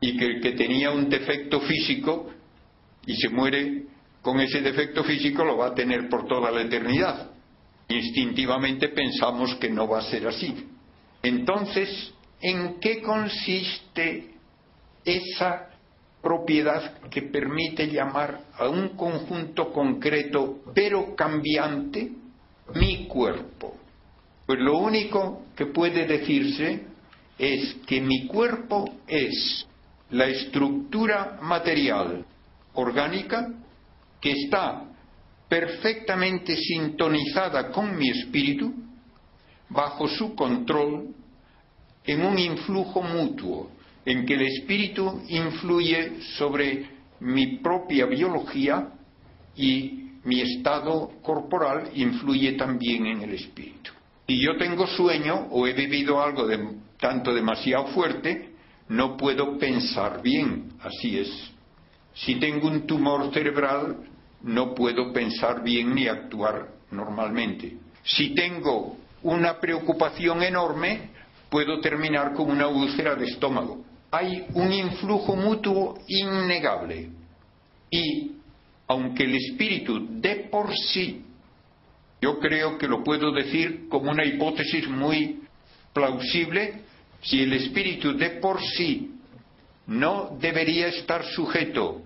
[0.00, 2.30] y que el que tenía un defecto físico
[3.06, 3.84] y se muere
[4.22, 7.30] con ese defecto físico lo va a tener por toda la eternidad.
[7.88, 10.66] Instintivamente pensamos que no va a ser así.
[11.22, 14.30] Entonces, ¿en qué consiste
[15.04, 15.73] esa
[16.24, 22.10] propiedad que permite llamar a un conjunto concreto pero cambiante
[22.74, 23.76] mi cuerpo?
[24.44, 26.86] Pues lo único que puede decirse
[27.38, 29.66] es que mi cuerpo es
[30.10, 32.24] la estructura material
[32.74, 33.48] orgánica
[34.20, 34.84] que está
[35.48, 38.72] perfectamente sintonizada con mi espíritu,
[39.68, 41.14] bajo su control,
[42.04, 43.70] en un influjo mutuo,
[44.04, 46.88] en que el espíritu influye sobre
[47.20, 48.88] mi propia biología
[49.56, 53.92] y mi estado corporal influye también en el espíritu.
[54.26, 56.58] Si yo tengo sueño o he vivido algo de
[56.98, 58.54] tanto demasiado fuerte,
[58.88, 61.52] no puedo pensar bien, así es.
[62.14, 63.96] Si tengo un tumor cerebral,
[64.42, 67.76] no puedo pensar bien ni actuar normalmente.
[68.02, 71.10] Si tengo una preocupación enorme,
[71.50, 73.84] puedo terminar con una úlcera de estómago.
[74.16, 77.08] Hay un influjo mutuo innegable.
[77.90, 78.30] Y
[78.86, 81.24] aunque el espíritu de por sí,
[82.20, 85.40] yo creo que lo puedo decir como una hipótesis muy
[85.92, 86.82] plausible,
[87.22, 89.10] si el espíritu de por sí
[89.88, 92.00] no debería estar sujeto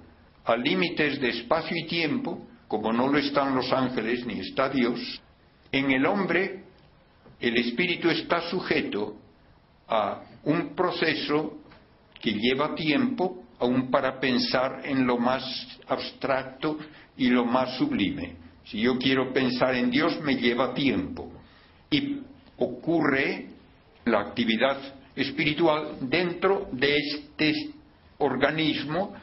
[0.47, 5.21] a límites de espacio y tiempo, como no lo están los ángeles ni está Dios,
[5.71, 6.64] en el hombre
[7.38, 9.14] el espíritu está sujeto
[9.87, 11.67] a un proceso
[12.20, 15.44] que lleva tiempo aún para pensar en lo más
[15.88, 16.78] abstracto
[17.16, 18.37] y lo más sublime.
[18.64, 21.33] Si yo quiero pensar en Dios, me lleva tiempo.
[21.90, 22.18] Y
[22.59, 23.46] ocurre
[24.04, 24.76] la actividad
[25.16, 27.54] espiritual dentro de este
[28.18, 29.14] organismo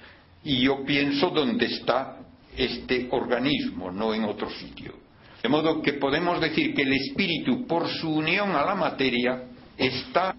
[0.44, 2.18] y yo pienso dónde está
[2.58, 4.94] este organismo, no en otro sitio.
[5.42, 9.44] De modo que podemos decir que el espíritu, por su unión a la materia,
[9.78, 10.36] está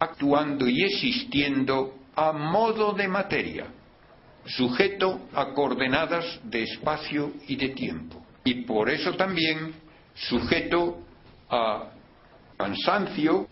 [0.00, 3.66] actuando y existiendo a modo de materia,
[4.46, 8.24] sujeto a coordenadas de espacio y de tiempo.
[8.44, 9.74] Y por eso también
[10.14, 10.98] sujeto
[11.50, 11.90] a
[12.56, 13.46] cansancio,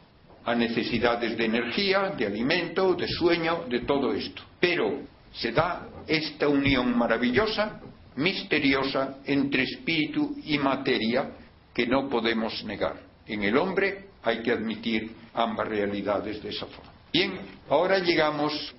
[0.44, 4.42] a necesidades de energía, de alimento, de sueño, de todo esto.
[4.58, 7.80] Pero se da esta unión maravillosa,
[8.16, 11.30] misteriosa, entre espíritu y materia
[11.74, 12.96] que no podemos negar.
[13.26, 16.92] En el hombre hay que admitir ambas realidades de esa forma.
[17.12, 17.32] Bien,
[17.68, 18.74] ahora llegamos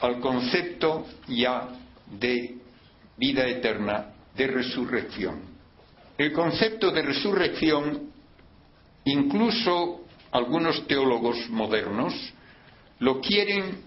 [0.00, 1.68] al concepto ya
[2.18, 2.56] de
[3.16, 5.40] vida eterna, de resurrección.
[6.16, 8.10] El concepto de resurrección,
[9.04, 12.14] incluso algunos teólogos modernos,
[12.98, 13.82] lo quieren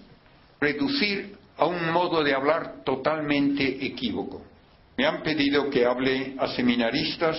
[0.60, 4.42] reducir a un modo de hablar totalmente equívoco.
[4.98, 7.38] Me han pedido que hable a seminaristas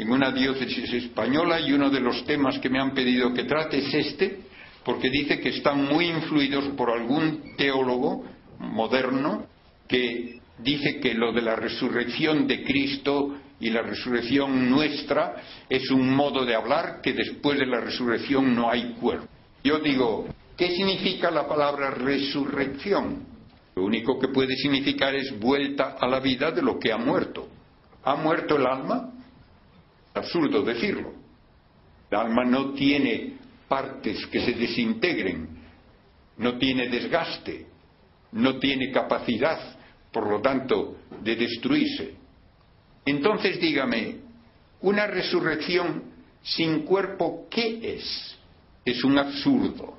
[0.00, 3.78] en una diócesis española y uno de los temas que me han pedido que trate
[3.78, 4.38] es este,
[4.82, 8.24] porque dice que están muy influidos por algún teólogo
[8.58, 9.44] moderno
[9.86, 15.36] que dice que lo de la resurrección de Cristo y la resurrección nuestra
[15.68, 19.28] es un modo de hablar que después de la resurrección no hay cuerpo.
[19.62, 23.26] Yo digo, ¿qué significa la palabra resurrección?
[23.76, 27.48] Lo único que puede significar es vuelta a la vida de lo que ha muerto.
[28.02, 29.19] ¿Ha muerto el alma?
[30.14, 31.12] Absurdo decirlo.
[32.10, 35.48] El alma no tiene partes que se desintegren,
[36.38, 37.66] no tiene desgaste,
[38.32, 39.78] no tiene capacidad,
[40.12, 42.14] por lo tanto, de destruirse.
[43.04, 44.16] Entonces dígame,
[44.80, 46.04] una resurrección
[46.42, 48.36] sin cuerpo, ¿qué es?
[48.84, 49.98] Es un absurdo,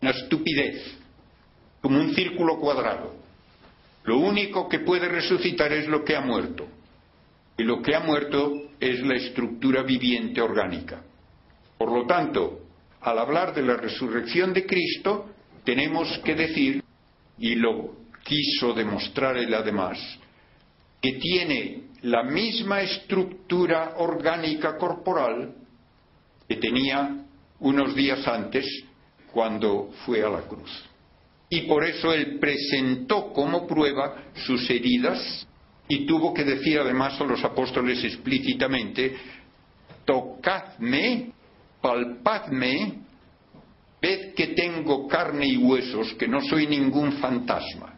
[0.00, 0.96] una estupidez
[1.80, 3.14] como un círculo cuadrado.
[4.04, 6.66] Lo único que puede resucitar es lo que ha muerto.
[7.58, 11.02] Y lo que ha muerto es la estructura viviente orgánica.
[11.78, 12.60] Por lo tanto,
[13.00, 15.30] al hablar de la resurrección de Cristo,
[15.64, 16.82] tenemos que decir,
[17.38, 19.98] y lo quiso demostrar él además,
[21.00, 25.54] que tiene la misma estructura orgánica corporal
[26.48, 27.24] que tenía
[27.60, 28.66] unos días antes
[29.32, 30.86] cuando fue a la cruz
[31.48, 35.46] y por eso él presentó como prueba sus heridas
[35.88, 39.16] y tuvo que decir además a los apóstoles explícitamente,
[40.04, 41.30] tocadme,
[41.80, 42.94] palpadme,
[44.00, 47.94] ved que tengo carne y huesos, que no soy ningún fantasma.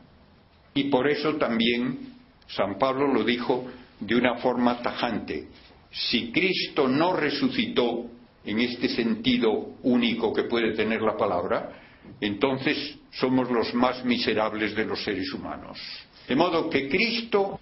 [0.75, 2.15] Y por eso también
[2.47, 3.67] San Pablo lo dijo
[4.01, 5.49] de una forma tajante.
[5.91, 8.05] Si Cristo no resucitó
[8.45, 11.73] en este sentido único que puede tener la palabra,
[12.21, 15.79] entonces somos los más miserables de los seres humanos.
[16.27, 17.59] De modo que Cristo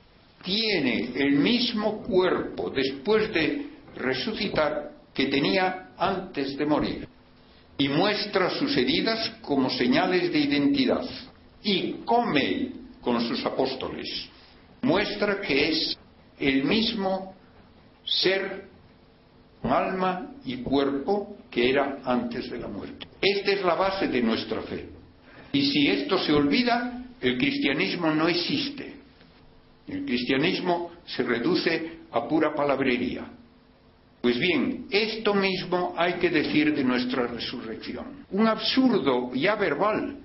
[0.46, 7.08] tiene el mismo cuerpo después de resucitar que tenía antes de morir
[7.76, 11.04] y muestra sus heridas como señales de identidad
[11.64, 14.06] y come con sus apóstoles.
[14.82, 15.98] Muestra que es
[16.38, 17.34] el mismo
[18.04, 18.68] ser,
[19.64, 23.08] alma y cuerpo que era antes de la muerte.
[23.20, 24.90] Esta es la base de nuestra fe.
[25.52, 28.95] Y si esto se olvida, el cristianismo no existe.
[29.88, 33.24] El cristianismo se reduce a pura palabrería.
[34.20, 38.26] Pues bien, esto mismo hay que decir de nuestra resurrección.
[38.30, 40.16] Un absurdo ya verbal,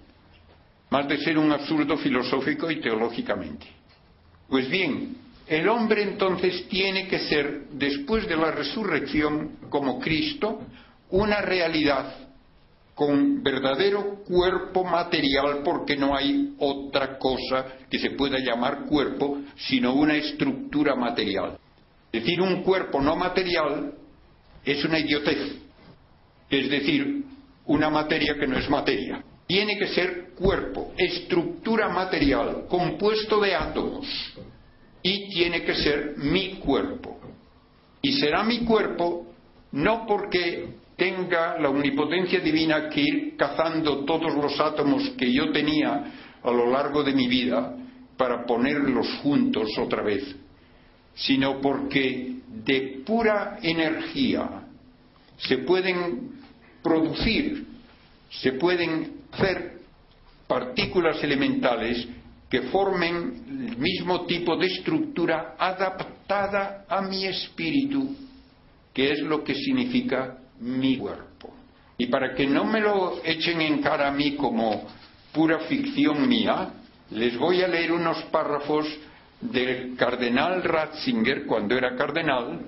[0.89, 3.67] más de ser un absurdo filosófico y teológicamente.
[4.49, 5.15] Pues bien,
[5.47, 10.61] el hombre entonces tiene que ser, después de la resurrección, como Cristo,
[11.09, 12.30] una realidad
[13.01, 19.95] con verdadero cuerpo material, porque no hay otra cosa que se pueda llamar cuerpo, sino
[19.95, 21.57] una estructura material.
[22.13, 23.95] Decir un cuerpo no material
[24.63, 25.55] es una idiotez,
[26.47, 27.23] es decir,
[27.65, 29.23] una materia que no es materia.
[29.47, 34.05] Tiene que ser cuerpo, estructura material, compuesto de átomos,
[35.01, 37.19] y tiene que ser mi cuerpo.
[37.99, 39.25] Y será mi cuerpo
[39.71, 46.03] no porque tenga la omnipotencia divina que ir cazando todos los átomos que yo tenía
[46.43, 47.75] a lo largo de mi vida
[48.15, 50.35] para ponerlos juntos otra vez,
[51.15, 54.61] sino porque de pura energía
[55.37, 56.33] se pueden
[56.83, 57.65] producir,
[58.29, 59.79] se pueden hacer
[60.45, 62.07] partículas elementales
[62.47, 68.15] que formen el mismo tipo de estructura adaptada a mi espíritu,
[68.93, 71.53] que es lo que significa mi cuerpo.
[71.97, 74.87] Y para que no me lo echen en cara a mí como
[75.31, 76.69] pura ficción mía,
[77.11, 78.87] les voy a leer unos párrafos
[79.39, 82.61] del cardenal Ratzinger, cuando era cardenal,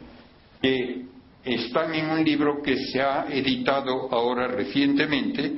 [0.62, 1.06] que
[1.44, 5.54] están en un libro que se ha editado ahora recientemente,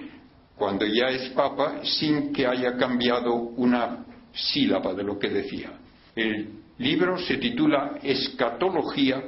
[0.55, 5.71] cuando ya es papa, sin que haya cambiado una sílaba de lo que decía.
[6.15, 9.21] El libro se titula Escatología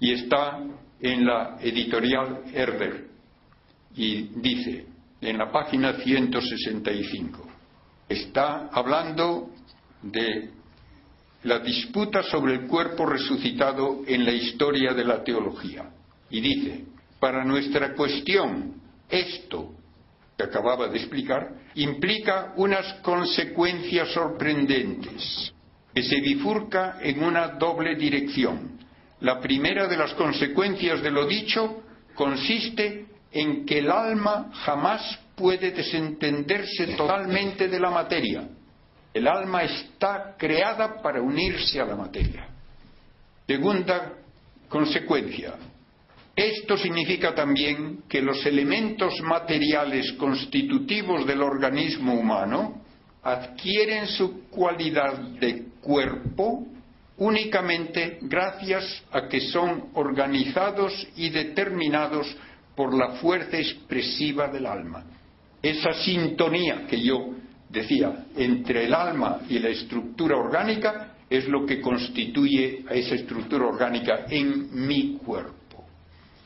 [0.00, 0.60] y está
[1.04, 3.08] en la editorial Herder
[3.94, 4.86] y dice
[5.20, 7.46] en la página 165
[8.08, 9.50] está hablando
[10.02, 10.50] de
[11.42, 15.90] la disputa sobre el cuerpo resucitado en la historia de la teología.
[16.30, 16.86] Y dice,
[17.20, 19.74] para nuestra cuestión, esto
[20.38, 25.52] que acababa de explicar, implica unas consecuencias sorprendentes,
[25.94, 28.78] que se bifurca en una doble dirección.
[29.20, 31.82] La primera de las consecuencias de lo dicho
[32.14, 38.48] consiste en que el alma jamás puede desentenderse totalmente de la materia,
[39.12, 42.48] el alma está creada para unirse a la materia.
[43.46, 44.12] Segunda
[44.68, 45.54] consecuencia.
[46.34, 52.82] Esto significa también que los elementos materiales constitutivos del organismo humano
[53.22, 56.66] adquieren su cualidad de cuerpo
[57.18, 62.34] únicamente gracias a que son organizados y determinados
[62.74, 65.04] por la fuerza expresiva del alma.
[65.62, 67.30] Esa sintonía que yo
[67.68, 73.66] decía, entre el alma y la estructura orgánica es lo que constituye a esa estructura
[73.66, 75.84] orgánica en mi cuerpo.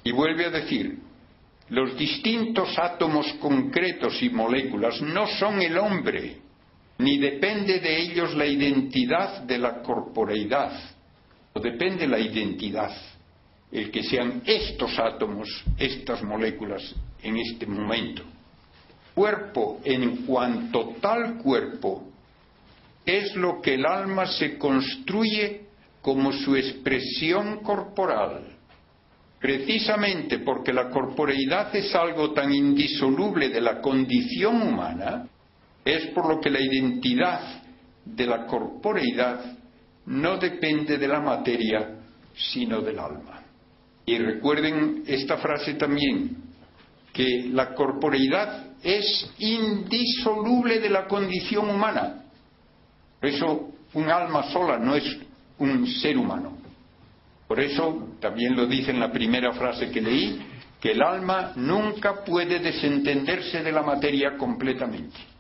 [0.05, 0.99] Y vuelve a decir,
[1.71, 6.39] los distintos átomos concretos y moléculas no son el hombre,
[6.99, 10.73] ni depende de ellos la identidad de la corporeidad,
[11.53, 12.95] o depende la identidad,
[13.71, 18.23] el que sean estos átomos, estas moléculas en este momento
[19.19, 22.05] cuerpo en cuanto tal cuerpo
[23.05, 25.63] es lo que el alma se construye
[26.01, 28.45] como su expresión corporal.
[29.41, 35.27] Precisamente porque la corporeidad es algo tan indisoluble de la condición humana,
[35.89, 37.63] es por lo que la identidad
[38.05, 39.59] de la corporeidad
[40.07, 41.97] no depende de la materia,
[42.35, 43.43] sino del alma.
[44.05, 46.37] Y recuerden esta frase también,
[47.13, 52.23] que la corporeidad es indisoluble de la condición humana.
[53.21, 55.05] Por eso un alma sola no es
[55.59, 56.59] un ser humano.
[57.47, 60.39] Por eso también lo dice en la primera frase que leí,
[60.81, 65.38] que el alma nunca puede desentenderse de la materia completamente.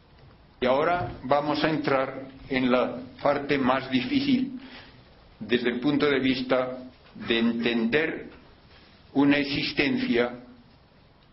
[0.60, 4.58] Y ahora vamos a entrar en la parte más difícil
[5.38, 6.78] desde el punto de vista
[7.14, 8.30] de entender
[9.12, 10.40] una existencia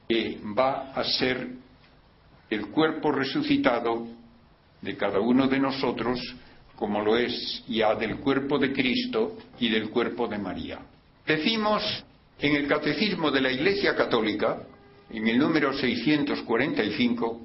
[0.07, 1.49] que va a ser
[2.49, 4.07] el cuerpo resucitado
[4.81, 6.19] de cada uno de nosotros,
[6.75, 10.79] como lo es ya del cuerpo de Cristo y del cuerpo de María.
[11.25, 11.81] Decimos
[12.39, 14.61] en el Catecismo de la Iglesia Católica,
[15.09, 17.41] en el número 645,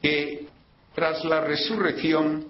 [0.00, 0.46] que
[1.00, 2.44] tras la resurrección,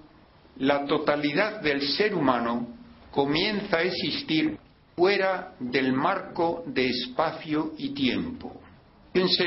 [0.56, 2.66] la totalidad del ser humano
[3.12, 4.58] comienza a existir
[4.96, 8.60] fuera del marco de espacio y tiempo.
[9.12, 9.46] Fíjense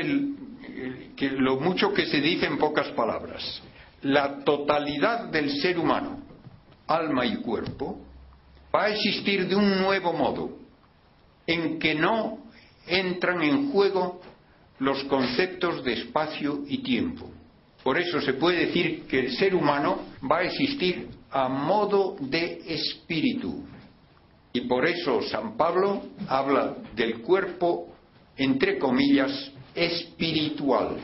[1.14, 3.62] que lo mucho que se dice en pocas palabras.
[4.00, 6.22] La totalidad del ser humano,
[6.86, 8.00] alma y cuerpo,
[8.74, 10.50] va a existir de un nuevo modo,
[11.46, 12.38] en que no
[12.86, 14.22] entran en juego
[14.78, 17.33] los conceptos de espacio y tiempo.
[17.84, 22.62] Por eso se puede decir que el ser humano va a existir a modo de
[22.66, 23.62] espíritu.
[24.54, 27.94] Y por eso San Pablo habla del cuerpo,
[28.38, 30.96] entre comillas, espiritual.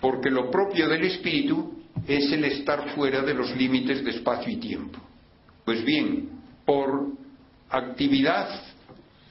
[0.00, 4.56] Porque lo propio del espíritu es el estar fuera de los límites de espacio y
[4.56, 4.98] tiempo.
[5.66, 6.30] Pues bien,
[6.64, 7.08] por
[7.68, 8.48] actividad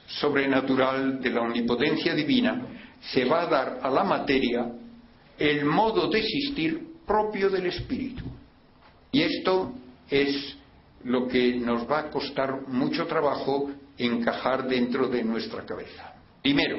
[0.06, 2.62] sobrenatural de la omnipotencia divina,
[3.00, 4.70] se va a dar a la materia
[5.40, 8.24] el modo de existir propio del espíritu.
[9.10, 9.72] Y esto
[10.08, 10.56] es
[11.04, 16.12] lo que nos va a costar mucho trabajo encajar dentro de nuestra cabeza.
[16.42, 16.78] Primero,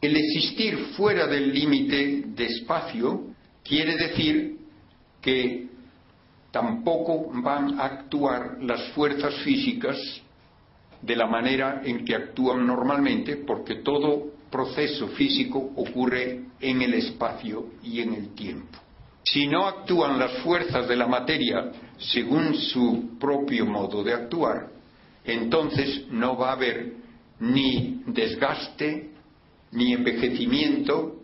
[0.00, 3.28] el existir fuera del límite de espacio
[3.62, 4.58] quiere decir
[5.22, 5.68] que
[6.50, 9.96] tampoco van a actuar las fuerzas físicas
[11.00, 17.70] de la manera en que actúan normalmente, porque todo proceso físico ocurre en el espacio
[17.82, 18.78] y en el tiempo.
[19.24, 24.68] Si no actúan las fuerzas de la materia según su propio modo de actuar,
[25.24, 26.92] entonces no va a haber
[27.40, 29.10] ni desgaste,
[29.72, 31.16] ni envejecimiento,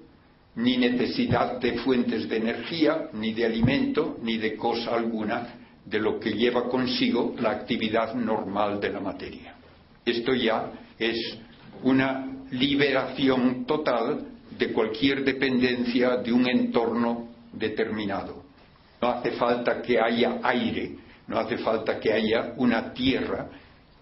[0.57, 5.55] ni necesidad de fuentes de energía, ni de alimento, ni de cosa alguna
[5.85, 9.55] de lo que lleva consigo la actividad normal de la materia.
[10.05, 11.39] Esto ya es
[11.85, 14.27] una liberación total
[14.59, 18.45] de cualquier dependencia de un entorno determinado.
[19.01, 20.97] No hace falta que haya aire,
[21.27, 23.49] no hace falta que haya una tierra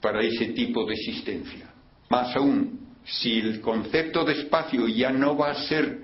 [0.00, 1.70] para ese tipo de existencia.
[2.08, 6.02] Más aún, si el concepto de espacio ya no va a ser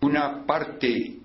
[0.00, 1.16] una parte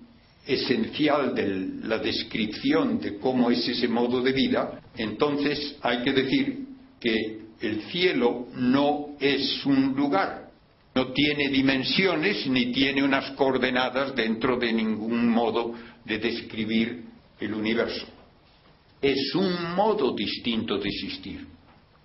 [0.46, 6.66] esencial de la descripción de cómo es ese modo de vida, entonces hay que decir
[7.00, 10.50] que el cielo no es un lugar,
[10.96, 17.06] no tiene dimensiones ni tiene unas coordenadas dentro de ningún modo de describir
[17.40, 18.06] el universo.
[19.02, 21.48] Es un modo distinto de existir,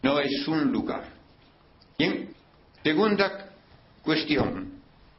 [0.02, 1.04] no es un lugar.
[1.98, 2.28] Bien,
[2.82, 3.50] segunda
[4.02, 4.72] cuestión,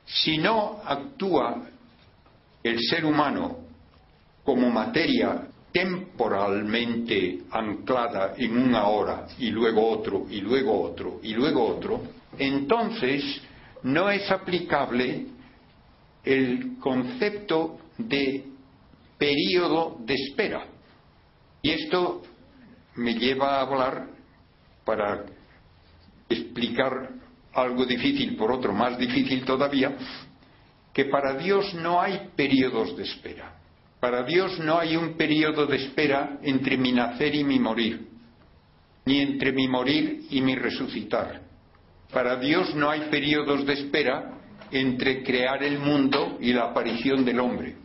[0.06, 1.68] si no actúa
[2.64, 3.58] el ser humano
[4.44, 5.48] como materia
[5.78, 12.02] temporalmente anclada en una hora y luego otro y luego otro y luego otro,
[12.40, 13.40] entonces
[13.84, 15.28] no es aplicable
[16.26, 18.44] el concepto de
[19.20, 20.66] periodo de espera.
[21.62, 22.24] Y esto
[22.96, 24.08] me lleva a hablar
[24.84, 25.26] para
[26.28, 27.12] explicar
[27.54, 29.96] algo difícil por otro más difícil todavía,
[30.92, 33.57] que para Dios no hay periodos de espera.
[34.00, 38.08] Para Dios no hay un periodo de espera entre mi nacer y mi morir,
[39.06, 41.42] ni entre mi morir y mi resucitar.
[42.12, 44.38] Para Dios no hay periodos de espera
[44.72, 47.76] entre crear el mundo y la aparición del hombre.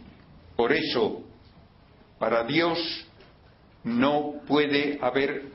[0.54, 1.22] Por eso,
[2.18, 2.78] para Dios
[3.84, 5.46] no puede haber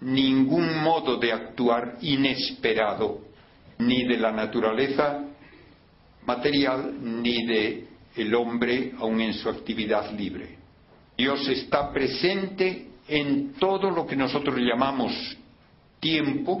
[0.00, 3.20] ningún modo de actuar inesperado,
[3.78, 5.24] ni de la naturaleza
[6.26, 10.58] material, ni de el hombre aun en su actividad libre.
[11.16, 15.12] Dios está presente en todo lo que nosotros llamamos
[16.00, 16.60] tiempo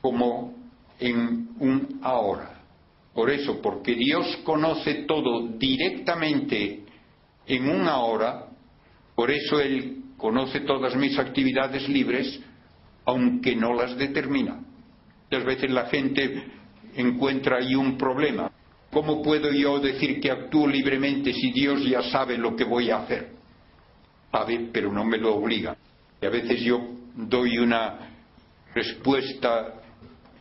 [0.00, 0.54] como
[0.98, 2.54] en un ahora.
[3.14, 6.84] Por eso, porque Dios conoce todo directamente
[7.46, 8.46] en un ahora,
[9.14, 12.40] por eso Él conoce todas mis actividades libres,
[13.04, 14.60] aunque no las determina.
[15.30, 16.44] Muchas veces la gente
[16.94, 18.50] encuentra ahí un problema.
[18.90, 22.98] ¿Cómo puedo yo decir que actúo libremente si Dios ya sabe lo que voy a
[22.98, 23.32] hacer?
[24.32, 25.76] Sabe, pero no me lo obliga.
[26.20, 26.80] Y a veces yo
[27.14, 27.98] doy una
[28.74, 29.74] respuesta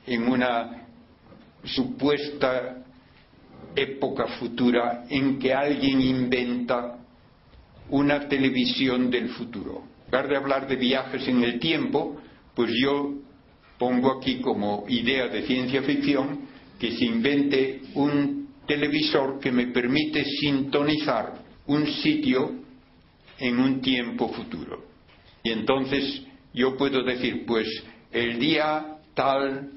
[0.06, 0.88] en una
[1.64, 2.78] supuesta
[3.76, 6.98] época futura en que alguien inventa
[7.89, 9.84] una televisión del futuro.
[10.06, 12.18] En lugar de hablar de viajes en el tiempo,
[12.56, 13.14] pues yo
[13.78, 16.48] pongo aquí como idea de ciencia ficción
[16.80, 21.34] que se invente un televisor que me permite sintonizar
[21.68, 22.52] un sitio
[23.40, 24.86] en un tiempo futuro.
[25.44, 26.24] Y entonces
[26.54, 27.68] yo puedo decir, pues
[28.12, 29.72] el día tal,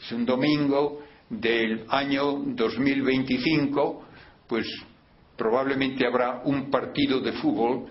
[0.00, 4.04] es un domingo del año 2025,
[4.46, 4.66] pues
[5.36, 7.86] probablemente habrá un partido de fútbol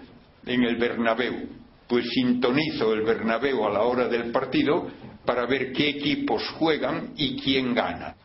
[0.46, 1.50] en el Bernabéu.
[1.88, 4.88] Pues sintonizo el Bernabéu a la hora del partido
[5.26, 8.16] para ver qué equipos juegan y quién gana.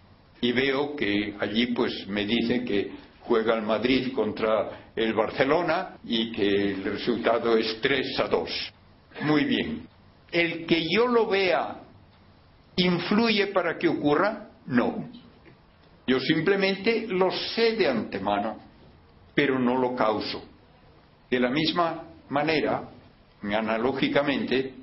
[0.41, 6.33] Y veo que allí pues me dice que juega el Madrid contra el Barcelona y
[6.33, 8.73] que el resultado es 3 a 2.
[9.23, 9.87] Muy bien.
[10.31, 11.81] ¿El que yo lo vea
[12.77, 14.51] influye para que ocurra?
[14.67, 15.09] No.
[16.07, 18.59] Yo simplemente lo sé de antemano,
[19.35, 20.45] pero no lo causo.
[21.29, 22.89] De la misma manera,
[23.43, 24.75] analógicamente,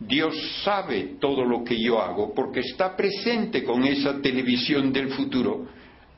[0.00, 0.34] Dios
[0.64, 5.66] sabe todo lo que yo hago porque está presente con esa televisión del futuro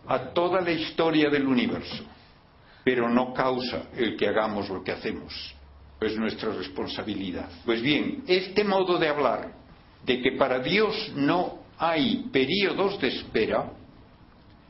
[0.07, 2.05] a toda la historia del universo,
[2.85, 5.55] pero no causa el que hagamos lo que hacemos.
[6.01, 7.49] Es nuestra responsabilidad.
[7.65, 9.53] Pues bien, este modo de hablar
[10.05, 13.73] de que para Dios no hay periodos de espera,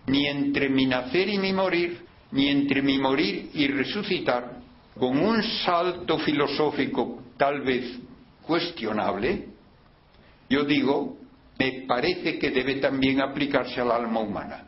[0.06, 4.60] ni entre mi nacer y mi morir, ni entre mi morir y resucitar,
[4.98, 7.98] con un salto filosófico tal vez
[8.46, 9.48] cuestionable,
[10.48, 11.16] yo digo,
[11.58, 14.66] me parece que debe también aplicarse al alma humana.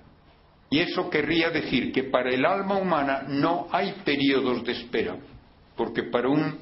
[0.70, 5.16] Y eso querría decir que para el alma humana no hay periodos de espera,
[5.76, 6.58] porque para un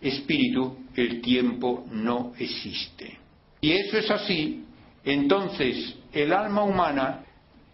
[0.00, 3.18] espíritu el tiempo no existe.
[3.60, 4.64] Y eso es así,
[5.04, 7.24] entonces el alma humana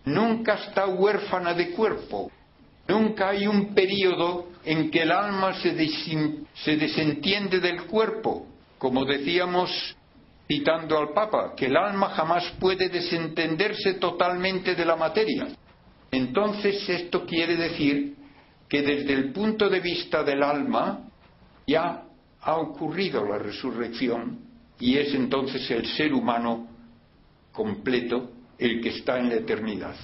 [0.05, 2.31] nunca está huérfana de cuerpo.
[2.87, 5.73] Nunca hay un periodo en que el alma se,
[6.77, 8.47] desentiende del cuerpo,
[8.79, 9.97] como decíamos
[10.47, 15.49] citando al Papa, que el alma jamás puede desentenderse totalmente de la materia.
[16.11, 18.15] Entonces esto quiere decir
[18.69, 21.01] que desde el punto de vista del alma
[21.67, 22.03] ya
[22.41, 24.39] ha ocurrido la resurrección
[24.79, 26.69] y es entonces el ser humano
[27.53, 29.97] completo el que está en la eternidad.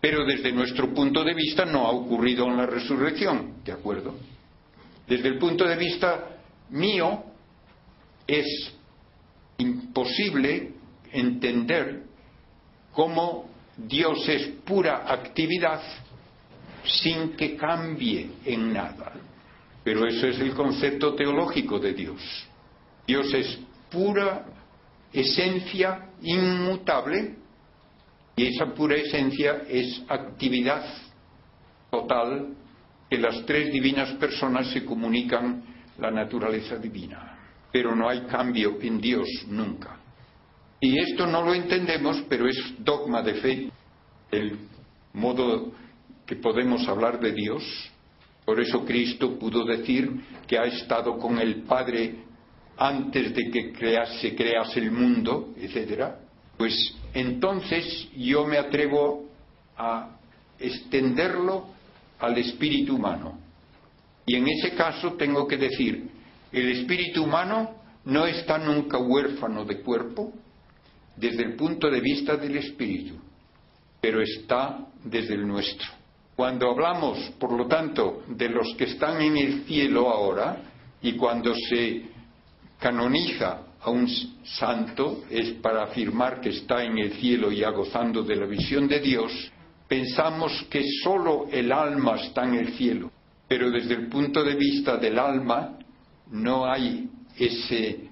[0.00, 4.14] Pero desde nuestro punto de vista no ha ocurrido en la resurrección, ¿de acuerdo?
[5.06, 6.38] Desde el punto de vista
[6.70, 7.24] mío
[8.26, 8.72] es
[9.58, 10.72] imposible
[11.12, 12.04] entender
[12.92, 15.80] cómo Dios es pura actividad
[16.84, 19.12] sin que cambie en nada.
[19.82, 22.20] Pero eso es el concepto teológico de Dios.
[23.06, 23.58] Dios es
[23.90, 24.46] pura
[25.12, 27.36] esencia inmutable
[28.36, 30.84] y esa pura esencia es actividad
[31.90, 32.48] total
[33.08, 35.62] que las tres divinas personas se comunican
[35.98, 37.33] la naturaleza divina.
[37.74, 39.98] Pero no hay cambio en Dios nunca.
[40.78, 43.70] Y esto no lo entendemos, pero es dogma de fe,
[44.30, 44.56] el
[45.12, 45.72] modo
[46.24, 47.64] que podemos hablar de Dios.
[48.44, 50.08] Por eso Cristo pudo decir
[50.46, 52.14] que ha estado con el Padre
[52.76, 56.20] antes de que crease, crease el mundo, etcétera
[56.56, 59.28] pues entonces yo me atrevo
[59.76, 60.16] a
[60.58, 61.66] extenderlo
[62.18, 63.38] al espíritu humano.
[64.26, 66.08] Y en ese caso tengo que decir,
[66.54, 70.32] el espíritu humano no está nunca huérfano de cuerpo
[71.16, 73.14] desde el punto de vista del espíritu,
[74.00, 75.88] pero está desde el nuestro.
[76.36, 80.58] Cuando hablamos, por lo tanto, de los que están en el cielo ahora,
[81.02, 82.02] y cuando se
[82.78, 84.08] canoniza a un
[84.44, 89.00] santo es para afirmar que está en el cielo ya gozando de la visión de
[89.00, 89.32] Dios,
[89.88, 93.10] pensamos que sólo el alma está en el cielo,
[93.46, 95.78] pero desde el punto de vista del alma
[96.34, 97.08] no hay
[97.38, 98.08] ese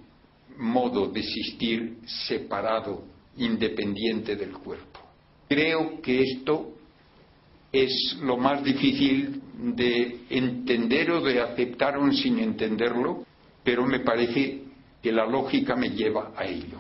[0.57, 3.05] modo de existir separado,
[3.37, 5.01] independiente del cuerpo.
[5.49, 6.73] Creo que esto
[7.73, 13.25] es lo más difícil de entender o de aceptar sin entenderlo,
[13.65, 14.63] pero me parece
[15.03, 16.79] que la lógica me lleva a ello.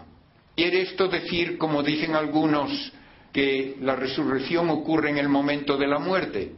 [0.54, 2.92] ¿Quiere esto decir, como dicen algunos,
[3.32, 6.52] que la resurrección ocurre en el momento de la muerte?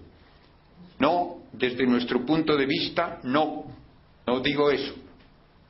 [0.98, 3.64] No, desde nuestro punto de vista, no.
[4.26, 4.94] No digo eso.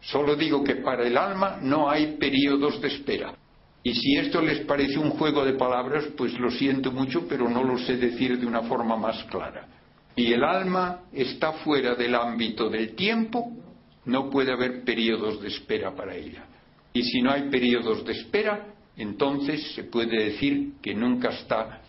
[0.01, 3.35] Solo digo que para el alma no hay periodos de espera.
[3.83, 7.63] Y si esto les parece un juego de palabras, pues lo siento mucho, pero no
[7.63, 9.69] lo sé decir de una forma más clara.
[10.17, 13.53] Y el alma está fuera del ámbito del tiempo,
[14.07, 16.47] no puede haber periodos de espera para ella.
[16.93, 21.81] Y si no hay periodos de espera, entonces se puede decir que nunca está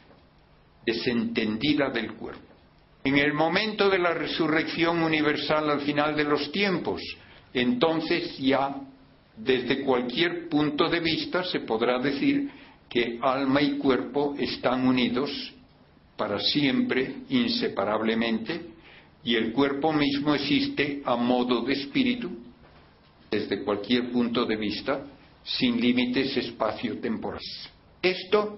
[0.85, 2.44] desentendida del cuerpo.
[3.05, 7.03] En el momento de la resurrección universal al final de los tiempos,
[7.53, 8.81] entonces ya
[9.37, 12.49] desde cualquier punto de vista se podrá decir
[12.89, 15.29] que alma y cuerpo están unidos
[16.17, 18.69] para siempre, inseparablemente,
[19.23, 22.31] y el cuerpo mismo existe a modo de espíritu,
[23.29, 25.05] desde cualquier punto de vista,
[25.43, 27.69] sin límites espacio-temporales.
[28.01, 28.57] Esto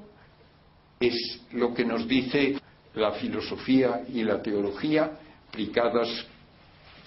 [1.02, 2.56] es lo que nos dice
[2.98, 5.12] la filosofía y la teología
[5.50, 6.08] aplicadas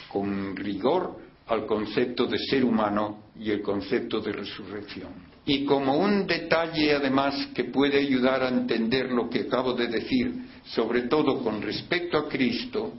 [0.09, 5.31] con rigor al concepto de ser humano y el concepto de resurrección.
[5.47, 10.33] Y como un detalle además que puede ayudar a entender lo que acabo de decir,
[10.67, 12.93] sobre todo con respecto a Cristo,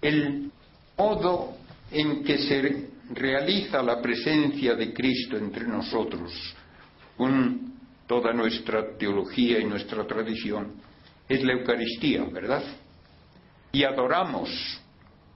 [0.00, 0.50] el
[0.96, 1.56] modo
[1.90, 6.32] en que se realiza la presencia de Cristo entre nosotros,
[7.16, 7.74] con
[8.06, 10.74] toda nuestra teología y nuestra tradición,
[11.28, 12.62] es la Eucaristía, ¿verdad?
[13.72, 14.50] Y adoramos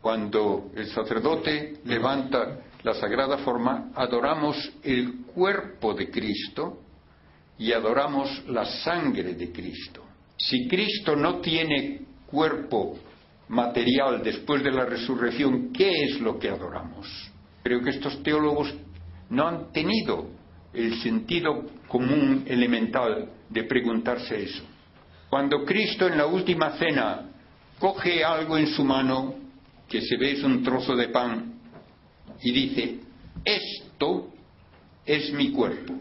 [0.00, 6.80] cuando el sacerdote levanta la sagrada forma, adoramos el cuerpo de Cristo
[7.58, 10.04] y adoramos la sangre de Cristo.
[10.36, 12.96] Si Cristo no tiene cuerpo
[13.48, 17.08] material después de la resurrección, ¿qué es lo que adoramos?
[17.64, 18.72] Creo que estos teólogos
[19.30, 20.28] no han tenido
[20.72, 24.62] el sentido común elemental de preguntarse eso.
[25.30, 27.28] Cuando Cristo en la última cena
[27.78, 29.34] coge algo en su mano,
[29.88, 31.54] que se ve es un trozo de pan,
[32.42, 33.00] y dice,
[33.44, 34.32] esto
[35.04, 35.94] es mi cuerpo,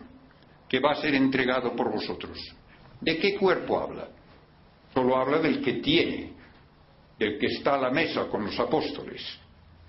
[0.68, 2.38] que va a ser entregado por vosotros.
[3.02, 4.08] ¿De qué cuerpo habla?
[4.94, 6.32] Solo habla del que tiene,
[7.20, 9.22] del que está a la mesa con los apóstoles,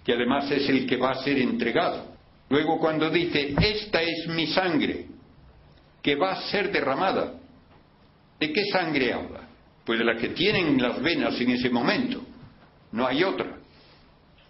[0.05, 2.16] que además es el que va a ser entregado.
[2.49, 5.07] Luego cuando dice, esta es mi sangre,
[6.03, 7.38] que va a ser derramada,
[8.39, 9.49] ¿de qué sangre habla?
[9.84, 12.22] Pues de la que tienen las venas en ese momento,
[12.93, 13.59] no hay otra.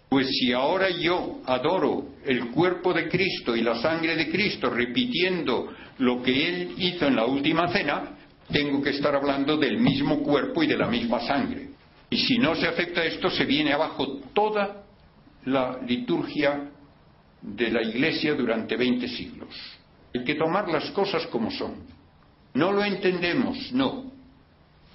[0.09, 5.71] Pues si ahora yo adoro el cuerpo de Cristo y la sangre de Cristo repitiendo
[5.99, 8.17] lo que Él hizo en la última cena,
[8.51, 11.69] tengo que estar hablando del mismo cuerpo y de la misma sangre.
[12.09, 14.83] Y si no se acepta esto, se viene abajo toda
[15.45, 16.71] la liturgia
[17.41, 19.49] de la Iglesia durante 20 siglos.
[20.13, 21.98] Hay que tomar las cosas como son.
[22.53, 24.11] No lo entendemos, no.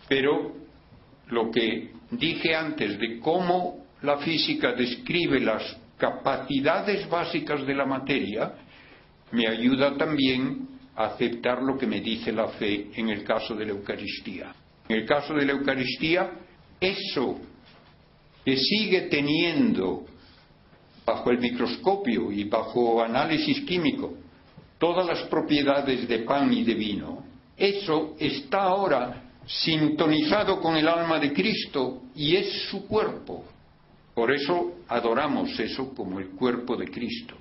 [0.09, 0.53] Pero
[1.29, 8.53] lo que dije antes de cómo la física describe las capacidades básicas de la materia,
[9.33, 13.67] me ayuda también a aceptar lo que me dice la fe en el caso de
[13.67, 14.55] la Eucaristía.
[14.89, 16.31] En el caso de la Eucaristía,
[16.81, 17.41] eso
[18.45, 20.05] que sigue teniendo
[21.07, 24.15] bajo el microscopio y bajo análisis químico
[24.79, 27.25] todas las propiedades de pan y de vino,
[27.57, 33.45] eso está ahora sintonizado con el alma de Cristo y es su cuerpo.
[34.15, 37.37] Por eso adoramos eso como el cuerpo de Cristo.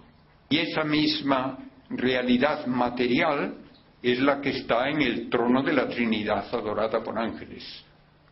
[0.50, 1.58] Y esa misma
[1.90, 3.56] realidad material
[4.02, 7.64] es la que está en el trono de la Trinidad adorada por ángeles.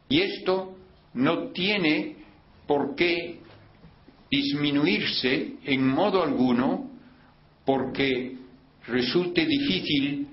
[0.10, 0.76] Y esto
[1.14, 2.18] no tiene
[2.68, 3.40] por qué
[4.30, 6.90] disminuirse en modo alguno
[7.66, 8.38] porque
[8.88, 10.28] resulte difícil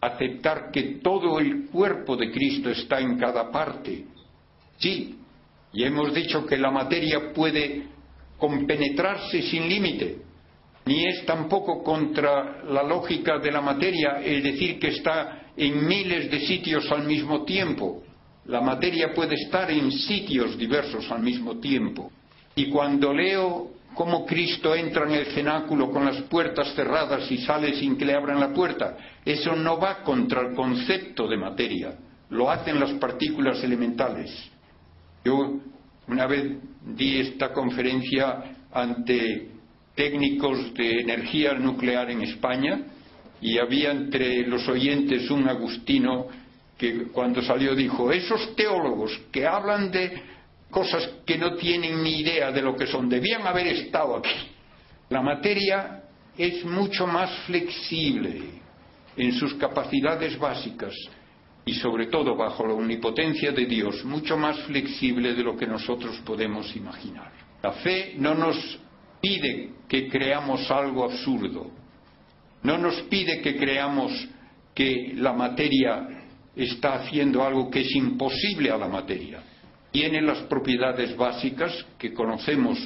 [0.00, 4.04] aceptar que todo el cuerpo de Cristo está en cada parte.
[4.78, 5.16] Sí,
[5.72, 7.84] y hemos dicho que la materia puede
[8.38, 10.18] compenetrarse sin límite,
[10.86, 16.30] ni es tampoco contra la lógica de la materia el decir que está en miles
[16.30, 18.02] de sitios al mismo tiempo.
[18.46, 22.10] La materia puede estar en sitios diversos al mismo tiempo.
[22.54, 27.74] Y cuando leo cómo Cristo entra en el cenáculo con las puertas cerradas y sale
[27.74, 31.94] sin que le abran la puerta, eso no va contra el concepto de materia,
[32.30, 34.30] lo hacen las partículas elementales.
[35.24, 35.60] Yo
[36.08, 36.56] una vez
[36.96, 39.48] di esta conferencia ante
[39.94, 42.80] técnicos de energía nuclear en España
[43.40, 46.26] y había entre los oyentes un agustino
[46.78, 50.22] que cuando salió dijo, esos teólogos que hablan de
[50.70, 54.48] cosas que no tienen ni idea de lo que son, debían haber estado aquí.
[55.08, 56.04] La materia
[56.36, 58.60] es mucho más flexible
[59.16, 60.94] en sus capacidades básicas
[61.64, 66.16] y sobre todo bajo la omnipotencia de Dios, mucho más flexible de lo que nosotros
[66.24, 67.32] podemos imaginar.
[67.62, 68.78] La fe no nos
[69.20, 71.70] pide que creamos algo absurdo,
[72.62, 74.12] no nos pide que creamos
[74.74, 76.08] que la materia
[76.56, 79.42] está haciendo algo que es imposible a la materia.
[79.90, 82.78] Tiene las propiedades básicas que conocemos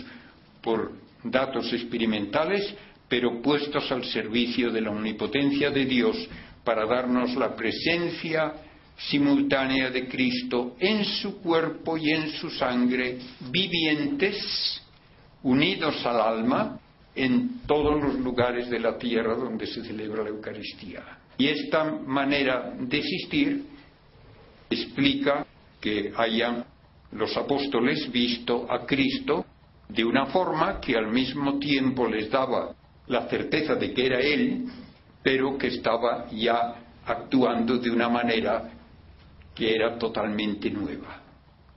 [0.62, 0.92] por
[1.22, 2.74] datos experimentales,
[3.08, 6.16] pero puestos al servicio de la omnipotencia de Dios
[6.64, 8.54] para darnos la presencia
[8.96, 13.18] simultánea de Cristo en su cuerpo y en su sangre,
[13.50, 14.80] vivientes,
[15.42, 16.80] unidos al alma,
[17.14, 21.18] en todos los lugares de la tierra donde se celebra la Eucaristía.
[21.36, 23.64] Y esta manera de existir
[24.70, 25.46] explica
[25.80, 26.64] que hayan
[27.14, 29.46] los apóstoles visto a Cristo
[29.88, 32.74] de una forma que al mismo tiempo les daba
[33.06, 34.64] la certeza de que era Él,
[35.22, 38.70] pero que estaba ya actuando de una manera
[39.54, 41.20] que era totalmente nueva.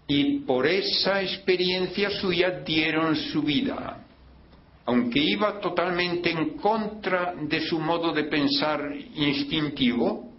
[0.07, 4.05] Y por esa experiencia suya dieron su vida,
[4.85, 10.31] aunque iba totalmente en contra de su modo de pensar instintivo,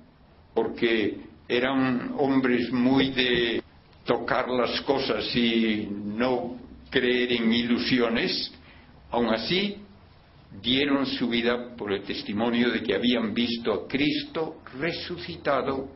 [0.55, 3.63] porque eran hombres muy de
[4.09, 6.57] tocar las cosas y no
[6.89, 8.51] creer en ilusiones,
[9.11, 9.77] aun así
[10.63, 15.91] dieron su vida por el testimonio de que habían visto a Cristo resucitado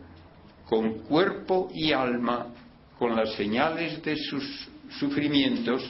[0.67, 2.49] con cuerpo y alma,
[2.99, 5.83] con las señales de sus sufrimientos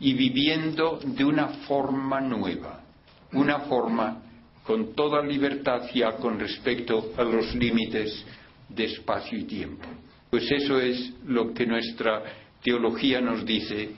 [0.00, 2.84] y viviendo de una forma nueva,
[3.32, 4.20] una forma
[4.66, 8.22] con toda libertad ya con respecto a los límites
[8.68, 9.88] de espacio y tiempo.
[10.30, 12.22] Pues eso es lo que nuestra
[12.62, 13.90] teología nos dice,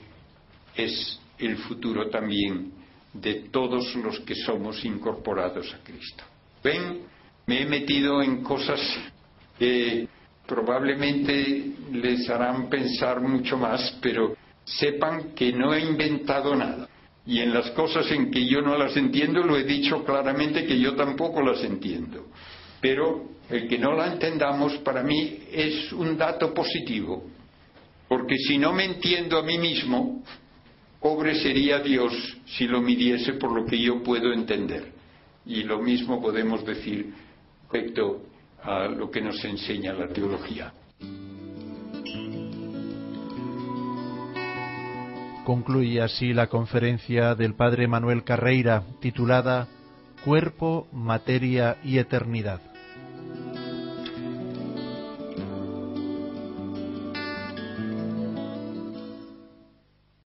[0.75, 2.71] es el futuro también
[3.13, 6.23] de todos los que somos incorporados a Cristo.
[6.63, 7.01] Ven,
[7.45, 8.79] me he metido en cosas
[9.59, 10.07] que
[10.47, 16.89] probablemente les harán pensar mucho más, pero sepan que no he inventado nada.
[17.25, 20.79] Y en las cosas en que yo no las entiendo, lo he dicho claramente que
[20.79, 22.27] yo tampoco las entiendo.
[22.81, 27.23] Pero el que no la entendamos para mí es un dato positivo,
[28.07, 30.23] porque si no me entiendo a mí mismo,
[30.99, 32.13] pobre sería Dios
[32.45, 34.91] si lo midiese por lo que yo puedo entender.
[35.45, 37.13] Y lo mismo podemos decir
[37.63, 38.21] respecto
[38.63, 40.71] a lo que nos enseña la teología.
[45.43, 49.67] Concluye así la conferencia del padre Manuel Carreira titulada
[50.23, 52.72] Cuerpo, Materia y Eternidad.